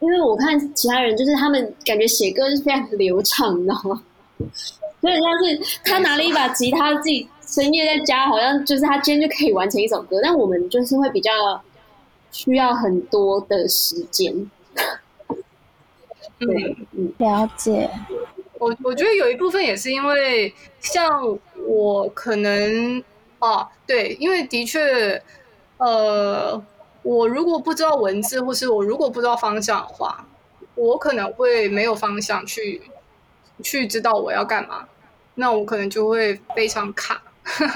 [0.00, 4.02] 因为我看其他人就是他们感觉写歌是非常流畅，你知道吗？
[5.00, 11.30] 所以像是他拿了一把吉他自己深夜在家，好像就是他今天就可以完成一首歌，但我们就是会比较
[12.30, 14.50] 需要很多的时间。
[16.38, 17.88] 对，嗯，了解。
[18.62, 23.02] 我我觉得有一部分也是因为，像我可能
[23.40, 25.20] 啊，对，因为的确，
[25.78, 26.64] 呃，
[27.02, 30.24] 我如果不知道文字，或是我如果不知道方向的话，
[30.76, 32.80] 我可能会没有方向去
[33.64, 34.86] 去知道我要干嘛，
[35.34, 37.20] 那我可能就会非常卡，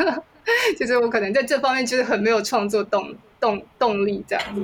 [0.78, 4.62] 就是我可能在这方面就是很没有创作动动动力这样子，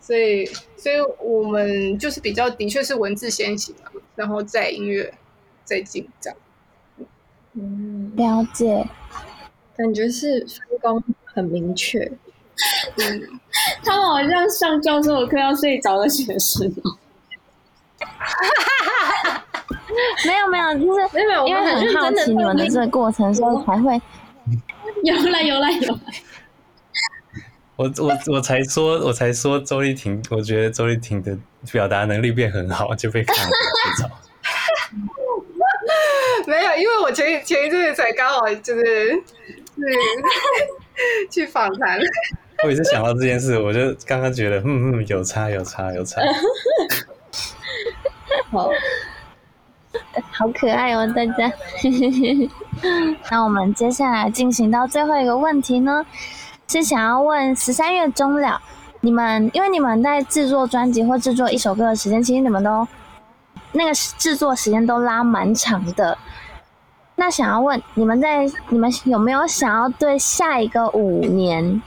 [0.00, 5.12] 所以所以我们就是比较的确是文字先行嘛，然后再音乐。
[5.66, 6.38] 在进这样，
[7.52, 8.88] 嗯，了解，
[9.76, 12.00] 感觉是分工很明确。
[12.96, 13.40] 嗯，
[13.84, 16.96] 他们好像上教授的课要睡着的学生哦。
[20.24, 24.00] 没有没有，就是没有，因为很好奇你们的这个过程，所以才会
[25.02, 26.00] 有来有来有来。
[27.76, 31.36] 我我我才说，我才说周丽婷，我觉得周丽婷的
[31.70, 34.10] 表达能力变很好，就被看了睡着。
[36.48, 39.22] 没有，因为我前前一阵子才刚好就是是
[41.30, 41.98] 去访谈。
[42.64, 46.22] 我也是想到这件事，我就刚刚觉得，嗯嗯，有差有差有差。
[48.50, 48.70] 好，
[50.30, 51.52] 好可爱哦，大家。
[53.30, 56.06] 那我们接下来进行到最后一个问题呢，
[56.66, 58.58] 是想要问十三月中了，
[59.00, 62.88] 你们因为你们在制作专辑或制作一首歌的时间，其实你们都
[63.72, 66.16] 那个制作时间都拉蛮长的。
[67.16, 71.80] 那想要问你们，在你们有没有想要对下一个五年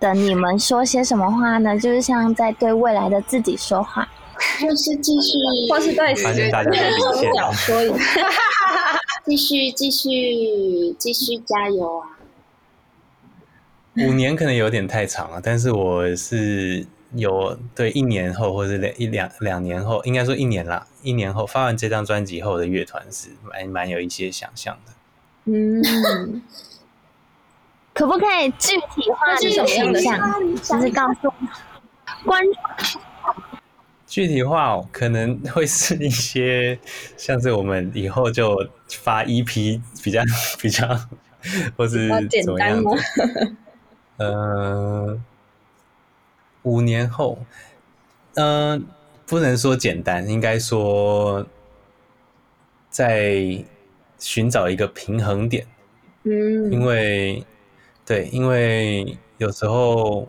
[0.00, 1.78] 的你们说些什么话呢？
[1.78, 4.08] 就是像在对未来的自己说话，
[4.60, 5.38] 就是继续，
[5.70, 6.12] 或是对
[9.24, 12.18] 继续继续继续加油啊！
[13.98, 16.84] 五年可能有点太长了，但是我是。
[17.14, 20.86] 有对一年后或者两一两两年后，应该说一年啦。
[21.02, 24.92] 一年后发完这张专辑后的乐团是蛮蛮有一些想象的。
[25.46, 26.42] 嗯，
[27.92, 30.18] 可不可以具体化这种形象？
[30.56, 31.32] 就是告诉
[32.24, 33.02] 观众。
[34.06, 36.78] 具体化哦可能会是一些
[37.16, 38.56] 像是我们以后就
[38.88, 40.22] 发 EP 比较
[40.60, 40.86] 比较，
[41.76, 42.08] 或是
[42.44, 42.90] 怎么样的？
[44.18, 45.24] 嗯。
[46.62, 47.38] 五年后，
[48.34, 48.84] 嗯，
[49.26, 51.44] 不能说简单，应该说
[52.88, 53.64] 在
[54.18, 55.66] 寻找一个平衡点。
[56.22, 57.44] 嗯，因为
[58.06, 60.28] 对，因为有时候，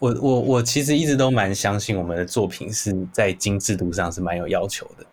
[0.00, 5.06] 我我我其实一直都蛮相信我们的作品是在精致度上是蛮有要求的。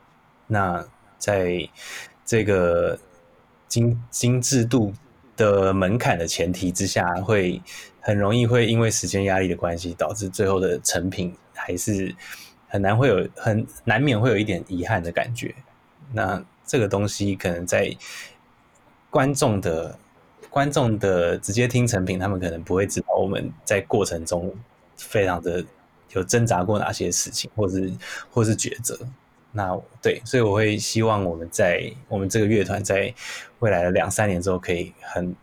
[0.48, 0.84] 那
[1.20, 1.70] 在
[2.26, 2.98] 这个
[3.68, 4.92] 精精致度
[5.38, 7.62] 的门槛的前提之下，会。
[8.06, 12.14] 很容易会因为时间压力的关系，导致最后的成品还是
[12.68, 15.56] 很难会有很难免会有一点遗憾的感觉。
[16.14, 17.92] 那这个东西可能在
[19.10, 19.98] 观众的
[20.52, 24.54] 观众的直接听成品，他们可能不会知道我们在过程中
[24.96, 25.66] 非常的
[26.12, 27.92] 有挣扎过哪些事情，或是
[28.30, 28.96] 或是抉择。
[29.52, 33.12] 那对，所以我会希望我们在我们这个乐团在
[33.60, 35.36] 未来的两三年之后，可以很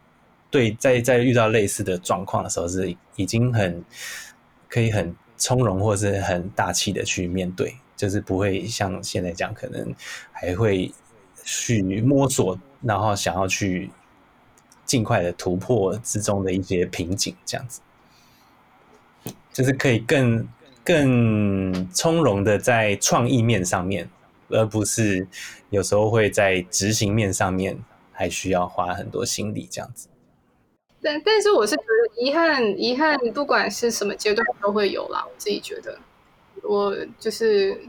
[0.52, 3.84] 对，在在遇到类似的状况的时候，是已经很
[4.68, 9.92] 可以很从容，或是很大气的去面对，就是不会像现在讲，可能
[10.30, 10.92] 还会
[11.42, 13.90] 去摸索，然后想要去
[14.84, 17.80] 尽快的突破之中的一些瓶颈，这样子，
[19.52, 20.46] 就是可以更。
[20.84, 24.10] 更从容的在创意面上面，
[24.48, 25.28] 而不是
[25.70, 27.78] 有时候会在执行面上面
[28.10, 30.08] 还需要花很多心力这样子。
[31.02, 35.24] 但但是我是觉得遗憾，遗憾不管是什么阶段都会有啦。
[35.26, 35.98] 我自己觉得，
[36.62, 37.80] 我就是，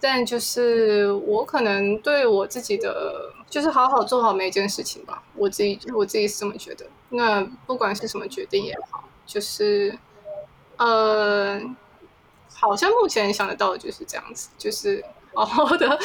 [0.00, 5.22] 但就是我可能对我自己的就是好好做好每一件事情吧。
[5.34, 6.86] 我自己我自己是这么觉得。
[7.10, 9.98] 那不管是什么决定也好，就是
[10.76, 11.60] 呃。
[12.56, 15.04] 好像目前想得到的就是这样子，就是
[15.34, 15.98] 好好的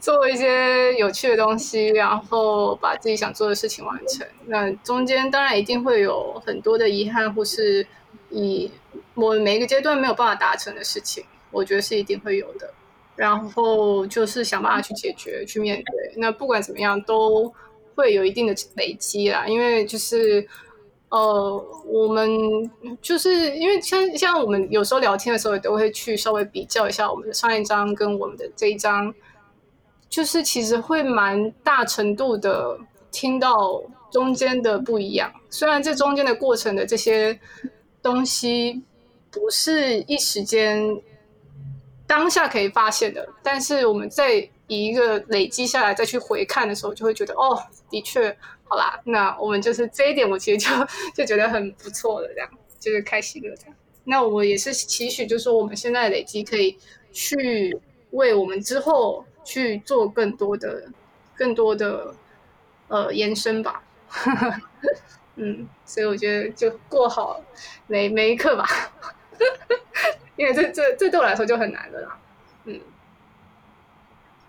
[0.00, 4.26] 做一些有趣的东西，然后把自己想做的事情完成。
[4.46, 7.86] 那中间当然一定会有很多的遗憾，或是
[8.30, 8.70] 以
[9.14, 12.72] 我每一个阶段没有办法达成的事情，我觉得是一定会有的。
[13.16, 16.14] 然后就是想办法去解决、去面对。
[16.16, 17.52] 那不管怎么样，都
[17.94, 20.46] 会有一定的累积啦，因为就是。
[21.14, 22.28] 呃，我们
[23.00, 29.14] 就是因为像像我们有时候聊天的时候，也都会去稍微比较一下我们的上一张跟我们的这一张，
[30.08, 32.76] 就是其实会蛮大程度的
[33.12, 35.32] 听到中间的不一样。
[35.50, 37.38] 虽然这中间的过程的这些
[38.02, 38.82] 东西
[39.30, 41.00] 不是一时间
[42.08, 44.34] 当下可以发现的，但是我们在
[44.66, 47.56] 以一个累积下来再去回看的时候，就会觉得哦，
[47.88, 48.36] 的确。
[48.66, 50.68] 好啦，那我们就是这一点，我其实就
[51.14, 52.50] 就觉得很不错的，这样
[52.80, 53.54] 就是开心了。
[53.56, 56.78] 这样，那我也是期许，就是我们现在累积可以
[57.12, 57.78] 去
[58.12, 60.84] 为我们之后去做更多的、
[61.36, 62.14] 更多的
[62.88, 63.82] 呃延伸吧。
[65.36, 67.42] 嗯，所以我觉得就过好
[67.86, 68.66] 每每一刻吧，
[70.36, 72.18] 因为这这这对我来说就很难的啦。
[72.64, 72.80] 嗯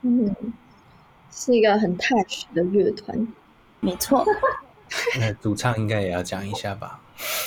[0.01, 0.53] 嗯，
[1.32, 3.28] 是一个很 touch 的乐团。
[3.86, 4.26] 没错，
[5.20, 7.00] 那主唱应该也要讲一下吧？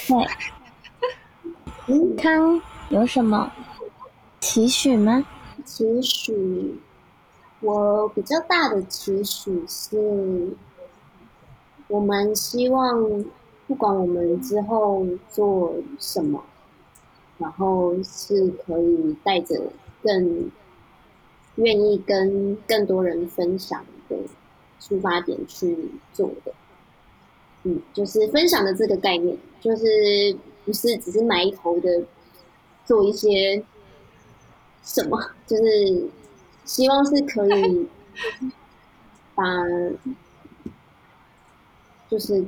[0.07, 0.27] 对，
[1.87, 3.53] 林康有什么
[4.39, 5.27] 期许吗？
[5.65, 6.81] 期许，
[7.61, 10.55] 我比较大的期许是，
[11.89, 13.25] 我们希望
[13.67, 16.45] 不管我们之后做什么，
[17.39, 19.61] 然后是可以带着
[20.03, 20.51] 更
[21.57, 24.17] 愿意跟更多人分享的。
[24.81, 26.53] 出发点去做的，
[27.65, 32.05] 嗯，就是分享的这个概念，就是不是只是埋头的
[32.87, 33.63] 做一些
[34.83, 36.09] 什么，就是
[36.65, 37.89] 希望是可以
[39.35, 39.45] 把，
[42.09, 42.45] 就是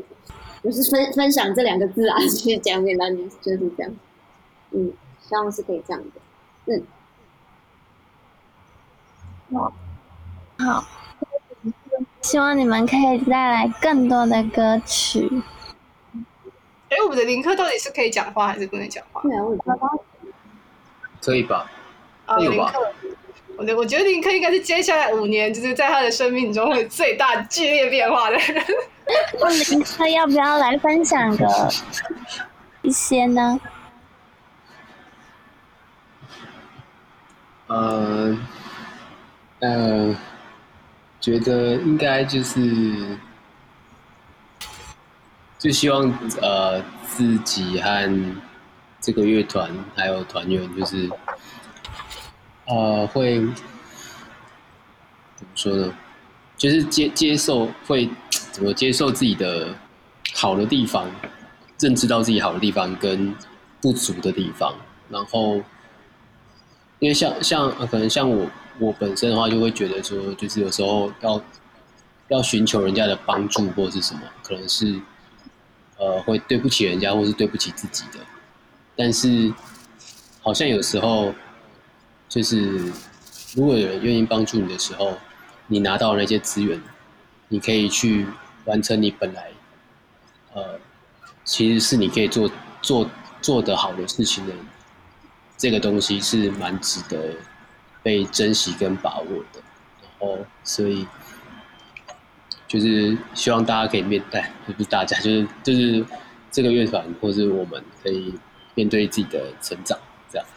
[0.62, 3.93] 就是分分享这两个字啊，去讲给大家，就是这样，
[4.70, 6.20] 嗯，希望是可以这样的，
[6.66, 6.83] 嗯，
[9.53, 9.72] 好，
[10.59, 10.85] 好。
[12.22, 15.28] 希望你们可以带来更多的歌曲。
[16.90, 19.22] 哎，我们的林克到底是可以讲话还是不能讲话？
[21.22, 21.70] 可以吧？
[22.26, 22.92] 啊，林克，
[23.56, 28.64] 我觉我觉得林克应该是接下来五年，就是在他的生命中会最大剧烈变化的人。
[29.70, 31.46] 林克要不要来分享个
[32.82, 33.60] 一些呢？
[37.68, 38.36] 呃，
[39.60, 40.16] 嗯。
[41.20, 43.18] 觉得应该就是，
[45.58, 46.10] 就希望
[46.40, 48.34] 呃自己和
[49.02, 51.10] 这个乐团还有团员就是，
[52.64, 53.38] 呃会
[55.36, 55.92] 怎么说呢？
[56.56, 58.08] 就是接接受会
[58.50, 59.74] 怎么接受自己的
[60.34, 61.06] 好的地方，
[61.78, 63.34] 认知到自己好的地方跟
[63.82, 64.74] 不足的地方，
[65.10, 65.56] 然后
[66.98, 68.50] 因为像像可能像我。
[68.78, 71.42] 我本身的话就会觉得说，就是有时候要
[72.28, 75.00] 要寻求人家的帮助或是什么，可能是
[75.98, 78.18] 呃会对不起人家或是对不起自己的。
[78.96, 79.52] 但是
[80.40, 81.34] 好像有时候
[82.28, 82.78] 就是
[83.54, 85.18] 如果有人愿意帮助你的时候，
[85.66, 86.80] 你拿到那些资源，
[87.48, 88.26] 你可以去
[88.66, 89.50] 完成你本来
[90.54, 90.78] 呃
[91.44, 92.50] 其实是你可以做
[92.82, 93.10] 做
[93.42, 94.52] 做得好的事情的
[95.56, 97.34] 这个东西是蛮值得
[98.03, 99.61] 被珍惜跟把握的。
[100.03, 101.07] 然后，所以
[102.68, 106.05] 就是希望大家可以面对，不是大家，就是就是
[106.51, 108.34] 这个乐团或是我们可以
[108.74, 109.98] 面对自己的成长，
[110.30, 110.46] 这样。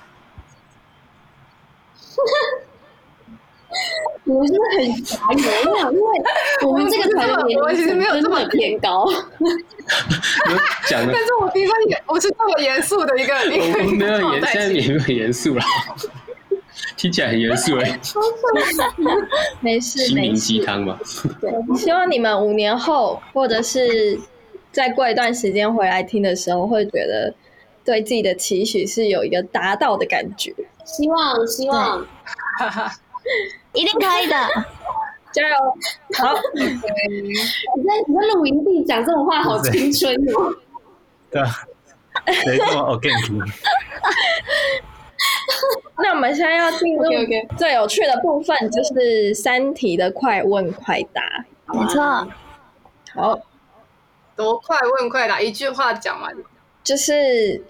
[4.26, 6.06] 我真的很傻眼，我想，因为
[6.66, 9.06] 我们这个团的年龄层真的偏高。
[10.88, 15.64] 讲的，但是我平常也我是这么严肃的一个，一 个我们没有严，现在也没有严肃了，
[17.04, 18.00] 听起来很严肃 哎，
[19.60, 20.34] 没事心灵。
[20.34, 20.98] 鸡汤嘛。
[21.76, 24.18] 希望你们五年后，或者是
[24.72, 27.34] 再过一段时间回来听的时候，会觉得
[27.84, 30.56] 对自己的期许是有一个达到的感觉。
[30.86, 32.08] 希望希望，
[33.74, 34.36] 一定可以的。
[35.34, 35.56] 加油！
[36.20, 36.70] 好，你在
[38.08, 40.56] 你在录营地讲这种话，好青春哦。
[41.30, 41.50] 对啊，
[42.32, 43.10] 谁这么 OK？
[45.98, 47.04] 那我们现在要进入
[47.58, 51.22] 最有趣的部分，就是三题的快问快答。
[51.68, 52.02] 没错，
[53.14, 53.40] 好，
[54.36, 56.36] 多快问快答，一句话讲完。
[56.84, 57.64] 就是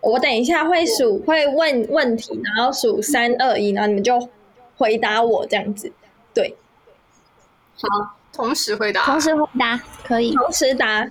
[0.00, 4.28] 我等一下会数，会问问题，然后数三二一，然后你们就
[4.76, 5.90] 回答我这样子。
[6.34, 6.56] 对，
[7.76, 10.34] 好，同时回答，同时回答可以。
[10.34, 11.08] 同时答，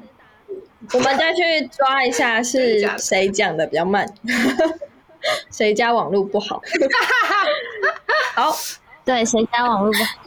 [0.94, 4.08] 我们再去抓一下是谁讲的比较慢，
[5.52, 6.62] 谁家网络不好。
[8.36, 8.56] 好，
[9.06, 10.20] 对，谁家网络不好？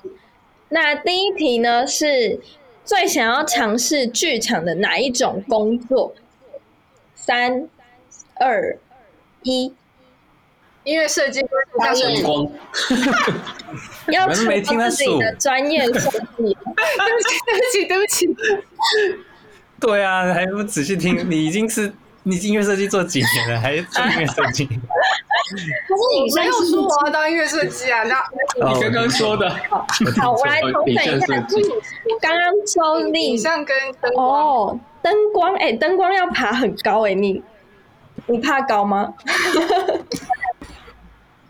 [0.68, 2.40] 那第一题呢是
[2.84, 6.14] 最想要尝试剧场的哪一种工作？
[7.14, 7.68] 三、
[8.34, 8.76] 二、
[9.42, 9.72] 一，
[10.82, 11.40] 音乐设计
[14.12, 16.26] 要你们没听他出自己的专业设计。
[16.36, 17.18] 对不
[17.72, 18.28] 起，对不起，
[19.80, 21.30] 对啊，还不仔细听？
[21.30, 21.90] 你已经是
[22.24, 24.66] 你音乐设计做几年了，还做音乐设计？
[24.66, 24.70] 可
[25.58, 25.62] 是
[26.16, 28.16] 影没有说我要当音乐设计啊，那
[28.56, 29.48] 你刚刚说的，
[30.20, 31.06] 好，我来重整一下
[32.20, 37.42] 刚刚周影丽像跟灯光，哦，灯光哎，灯光要爬很高哎，你
[38.26, 39.12] 你怕高吗？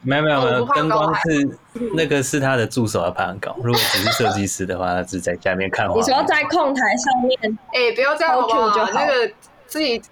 [0.02, 1.58] 没有没有没有，灯光是
[1.94, 6.26] 那个是他的助手要爬很高，如果只是设计师的话，他只是在下面看画你说面。
[6.26, 7.38] 在控台上面，
[7.72, 8.54] 哎，不要这样好不
[8.92, 9.30] 那个
[9.66, 10.02] 自己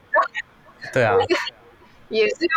[0.93, 1.17] 对啊，
[2.09, 2.51] 也是要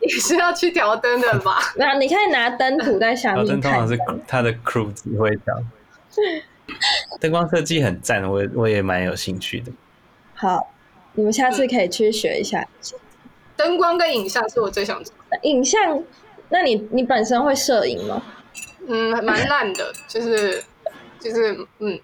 [0.00, 1.58] 也是要去调灯的吧？
[1.76, 3.88] 那你可以拿灯图在下面然后灯通常。
[3.88, 5.62] 是他的 crew 指挥调。
[7.20, 9.72] 灯光设计很赞，我我也蛮有兴趣的。
[10.34, 10.72] 好，
[11.14, 12.66] 你们下次可以去学一下
[13.56, 16.02] 灯光跟影像是我最想做的，影像。
[16.48, 18.22] 那你你本身会摄影吗？
[18.86, 20.62] 嗯，蛮烂的，就是
[21.18, 21.98] 就是嗯，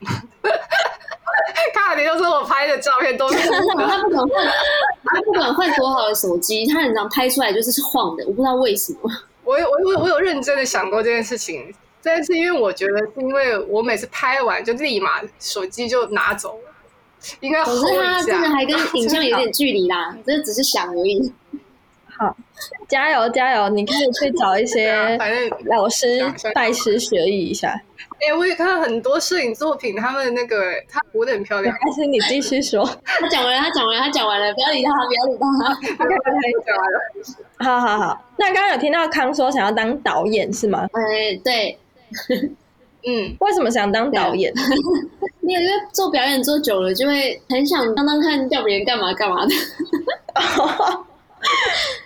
[1.74, 3.99] 看了你就说我拍的照片都是他不管换，
[5.05, 9.11] 他不管换多好的手机，他很常拍出来就是是晃的，我不知道为什么。
[9.45, 16.72] 我有我有我有认真的想过这件事情，但是因为我觉得是因为我每次拍完就立马手机就拿走了，
[17.41, 18.22] 应该可是他。
[18.22, 21.32] 真的还跟影像有点距离啦， 这只是想而已。
[22.18, 22.36] 好，
[22.89, 23.68] 加油加油！
[23.68, 27.80] 你可以去找一些反正老师拜师学艺一下。
[28.20, 31.76] 哎、我也看到很多摄影作品，他们那个他活得很漂亮。
[31.80, 32.84] 但是你继续说。
[33.05, 35.46] 他讲完了，他讲完了，他讲完了，不要理他，不要理他。
[36.05, 36.16] OK，
[36.66, 36.99] 讲完了。
[37.59, 40.86] 好好好，那刚刚有听到康说想要当导演是吗？
[40.92, 41.78] 哎，对，
[43.07, 44.53] 嗯，为什么想当导演？
[45.40, 49.53] 没有，因为做表演做久了，就会很想当当看叫别人干嘛干嘛的。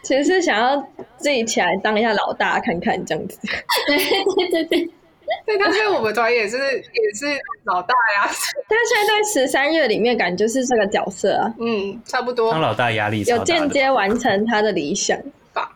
[0.02, 0.76] 其实是想要
[1.16, 3.38] 自己起来当一下老大看看这样子。
[3.86, 4.90] 对对对对，
[5.46, 7.26] 对，但是我们团也是也是
[7.64, 8.30] 老大呀。
[8.68, 12.60] 但是现在在十三月里面，感觉就是这个角色啊，嗯，差不多当。
[12.60, 13.44] 老大压力超有。
[13.44, 15.18] 间接完成他的理想
[15.52, 15.70] 吧。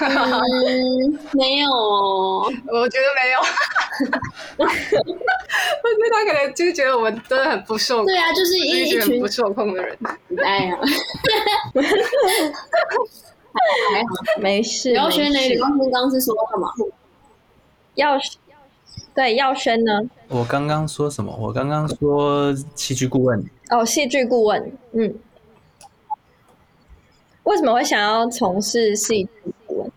[0.00, 3.38] 嗯，没有哦， 我觉得没有，
[4.58, 9.96] 我觉得他可能就是觉得我们真的很不受，对啊，就是是一一群不受控的人。
[10.44, 10.76] 哎呀，
[13.92, 14.08] 还好。
[14.40, 15.38] 没事，刘轩呢？
[15.38, 16.68] 没事刘轩刚刚是说干嘛？
[17.94, 18.18] 耀
[19.14, 20.02] 对耀轩呢？
[20.28, 21.34] 我刚刚说什么？
[21.40, 25.14] 我刚刚说戏剧顾问，哦，戏剧顾问，嗯，
[27.44, 29.30] 为什么会想要从事戏剧
[29.66, 29.92] 顾问？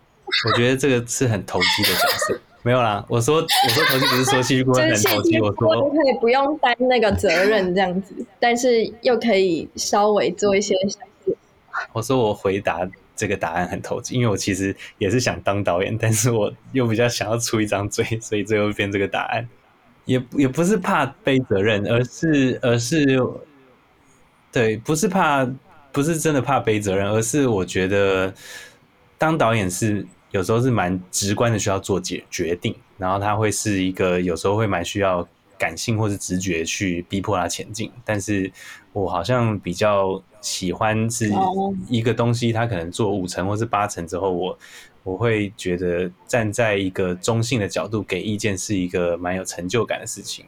[0.46, 2.40] 我觉得这个是很投机的角色。
[2.62, 10.74] 没有啦，我说我说投机不是说戏剧顾就问很投机，我说顾问可以不用担那个责任这样子，但是又可以稍微做一些。
[11.92, 12.80] 我说我回答
[13.18, 19.46] 这个答案很投机，因为我其实也是想当导演，但是我又比较想要出一张嘴，所以最后变这个答案。
[20.04, 23.20] 也也不是怕背责任，而是而是
[24.50, 25.46] 对，不是怕，
[25.92, 28.32] 不是真的怕背责任，而是我觉得
[29.18, 37.92] 当导演是有时候是蛮直观的，需要做决决定，然后他会是一个有时候会蛮需要感性或是直觉去逼迫他前进。
[38.02, 38.50] 但是
[38.98, 44.58] 我好像比较喜欢是哦一个东西，他可能做五成或是八成之后，我
[45.04, 50.44] 我会觉得站在一个中性的角度给意见是一个蛮有成就感的事情。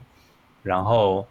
[0.62, 1.26] 然后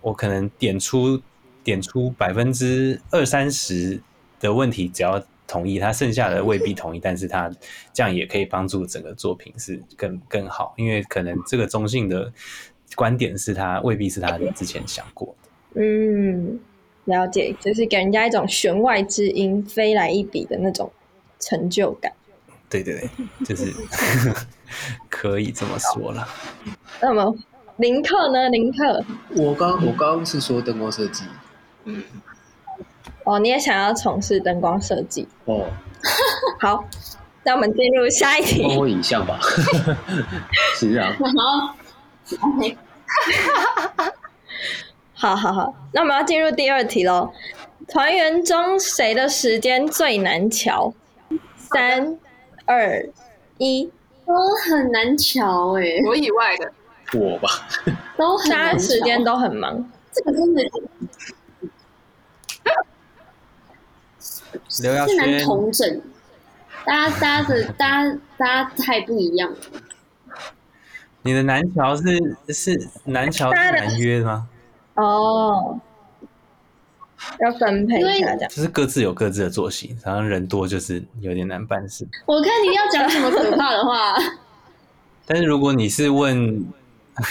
[0.00, 1.20] 我可能点出
[1.62, 4.00] 点出百分之二三十
[4.40, 7.50] 的问题，只要同意，他剩下的未必同意，但是他
[7.92, 12.32] 这样也可以帮助整个作品是更更好，因为可能这个中性的
[12.94, 15.47] 观点是他未必是他之前想过的。
[15.74, 16.58] 嗯，
[17.04, 20.90] 了解，就是给人家一种弦外之音飞来一笔的那种
[21.38, 22.12] 成就感。
[22.70, 23.08] 对对对，
[23.46, 23.72] 就是
[25.08, 26.28] 可以这么说了。
[27.00, 27.34] 那么
[27.76, 28.48] 林克呢？
[28.50, 29.04] 林克，
[29.36, 31.24] 我刚我刚刚是说灯光设计
[33.24, 35.26] 哦，你也想要从事灯光设计？
[35.46, 35.66] 哦，
[36.60, 36.84] 好，
[37.44, 38.62] 那我们进入下一题。
[38.62, 39.38] 包括影像吧，
[40.76, 41.76] 是啊，好
[42.48, 42.76] ，OK，
[45.20, 47.32] 好好好，那我们要进入第二题喽。
[47.88, 50.94] 团员中谁的时间最难瞧？
[51.56, 52.16] 三、
[52.64, 53.04] 二、
[53.56, 53.90] 一，
[54.24, 54.32] 都
[54.64, 56.72] 很难瞧哎、我以外的，
[57.18, 57.48] 我吧，
[58.16, 58.78] 都很大家。
[58.78, 59.90] 时间都很忙。
[60.12, 60.62] 这个真的
[64.82, 66.00] 刘耀是难轩，同整，
[66.86, 69.56] 大家大家的大家大家太不一样了。
[71.22, 74.48] 你的南桥是是南桥是大家的南约吗？
[74.98, 75.78] 哦，
[77.40, 78.50] 要分配一下这样。
[78.50, 82.06] 就是各自有各自的作息，然后人多就是有点难办事。
[82.26, 84.14] 我看你要讲什么可怕的话，
[85.24, 86.64] 但是如果你是问，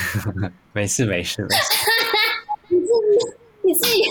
[0.72, 1.62] 没事没事没事，
[2.70, 2.92] 你自己
[3.64, 4.02] 你自己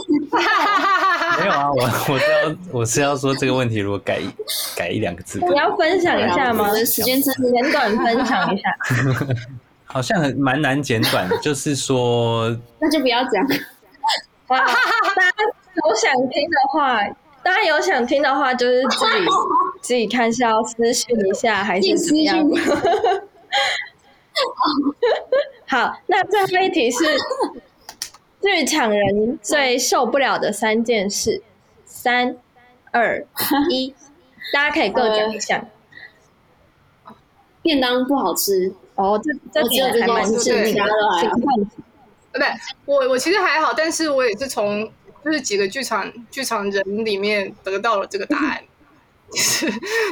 [1.39, 1.83] 没有啊，我
[2.13, 4.29] 我是要我是要说这个问题，如果改一
[4.77, 6.75] 改一两个字，你要分享一下吗我？
[6.75, 8.77] 的时间真的简短分享一下。
[9.97, 13.43] 好像很蛮难简短， 就是说那就不要讲。
[14.49, 15.33] 哇，大家
[15.75, 17.03] 有想听的话，
[17.43, 19.27] 大家有想听的话，就是自己
[19.81, 22.37] 自己看是要私讯一下还是怎么样。
[25.67, 26.99] 好，那最后一题是
[28.43, 31.43] 剧场人最受不了的三件事，
[31.87, 32.37] 三、
[32.93, 33.25] 二、
[33.71, 33.95] 一，
[34.53, 35.65] 大家可以各讲一下。
[37.63, 40.87] 便当不好吃，哦，这这我只有这点还蛮件事，致命的其他。
[40.87, 41.37] 都还好。
[42.33, 42.49] 不对，
[42.85, 44.91] 我我其实还好，但是我也是从
[45.25, 48.63] 就是几个剧场剧场人里面得到了这个答案，
[49.33, 49.67] 就是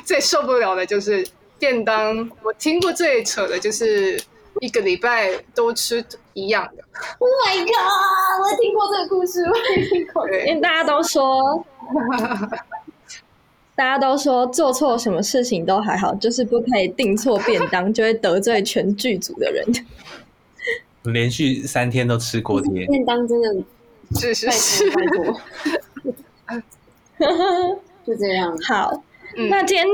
[0.04, 1.26] 最受不了的就是
[1.58, 2.30] 便当。
[2.42, 4.18] 我听过最扯的就是
[4.60, 6.82] 一个礼拜都吃一样的
[7.18, 8.40] ，Oh my god！
[8.40, 10.24] 我听过这个故事，我也听过。
[10.26, 11.64] 因对为大家都说，
[13.76, 19.66] 大家都说做错什么事情都还好，就是不可以订错便当，就会得罪全剧组的人。
[21.12, 23.48] 连续三天都吃锅贴，便当真的
[24.18, 24.90] 是是拜是
[28.06, 28.56] 就这样。
[28.66, 29.02] 好，
[29.36, 29.86] 嗯那今天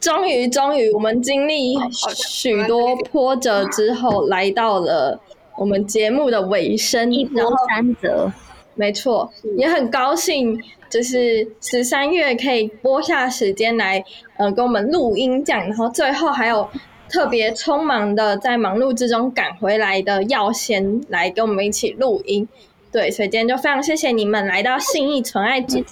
[0.00, 1.74] 终于终于，我们经历
[2.14, 5.20] 许多波折之后，来到了
[5.56, 8.32] 我们节目的尾声，一波三折，
[8.74, 10.60] 没错，也很高兴，
[10.94, 14.04] 就是十三月可以播下时间来，
[14.36, 16.68] 呃，跟我们录音这样，然后最后还有
[17.08, 22.46] 特别匆忙的在忙碌之中赶回来的耀先来跟我们一起录音，
[22.92, 25.84] 对，所以今天就非常谢谢你们来到信义纯爱组。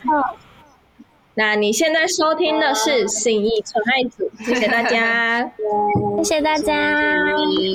[1.35, 5.51] 那你现在收听的是信义纯爱组， 谢谢大家。
[6.23, 6.75] 谢谢大家，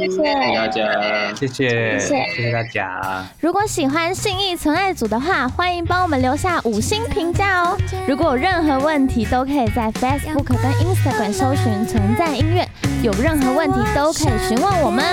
[0.05, 0.33] 谢谢。
[0.61, 1.33] 大家。
[1.35, 3.25] 谢谢谢谢大家。
[3.41, 7.75] 如果喜欢信义存爱组的话，欢迎帮我们留下五星评价哦。
[8.07, 12.63] 如果有任何问题，都可以在 Facebook 跟 Instagram 搜寻“存在音乐”，
[13.03, 15.03] 有任何问题都可以询问我们。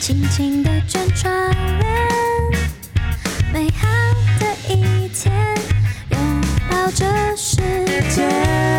[0.00, 0.70] 轻轻地
[6.94, 7.60] 这世
[8.08, 8.73] 界。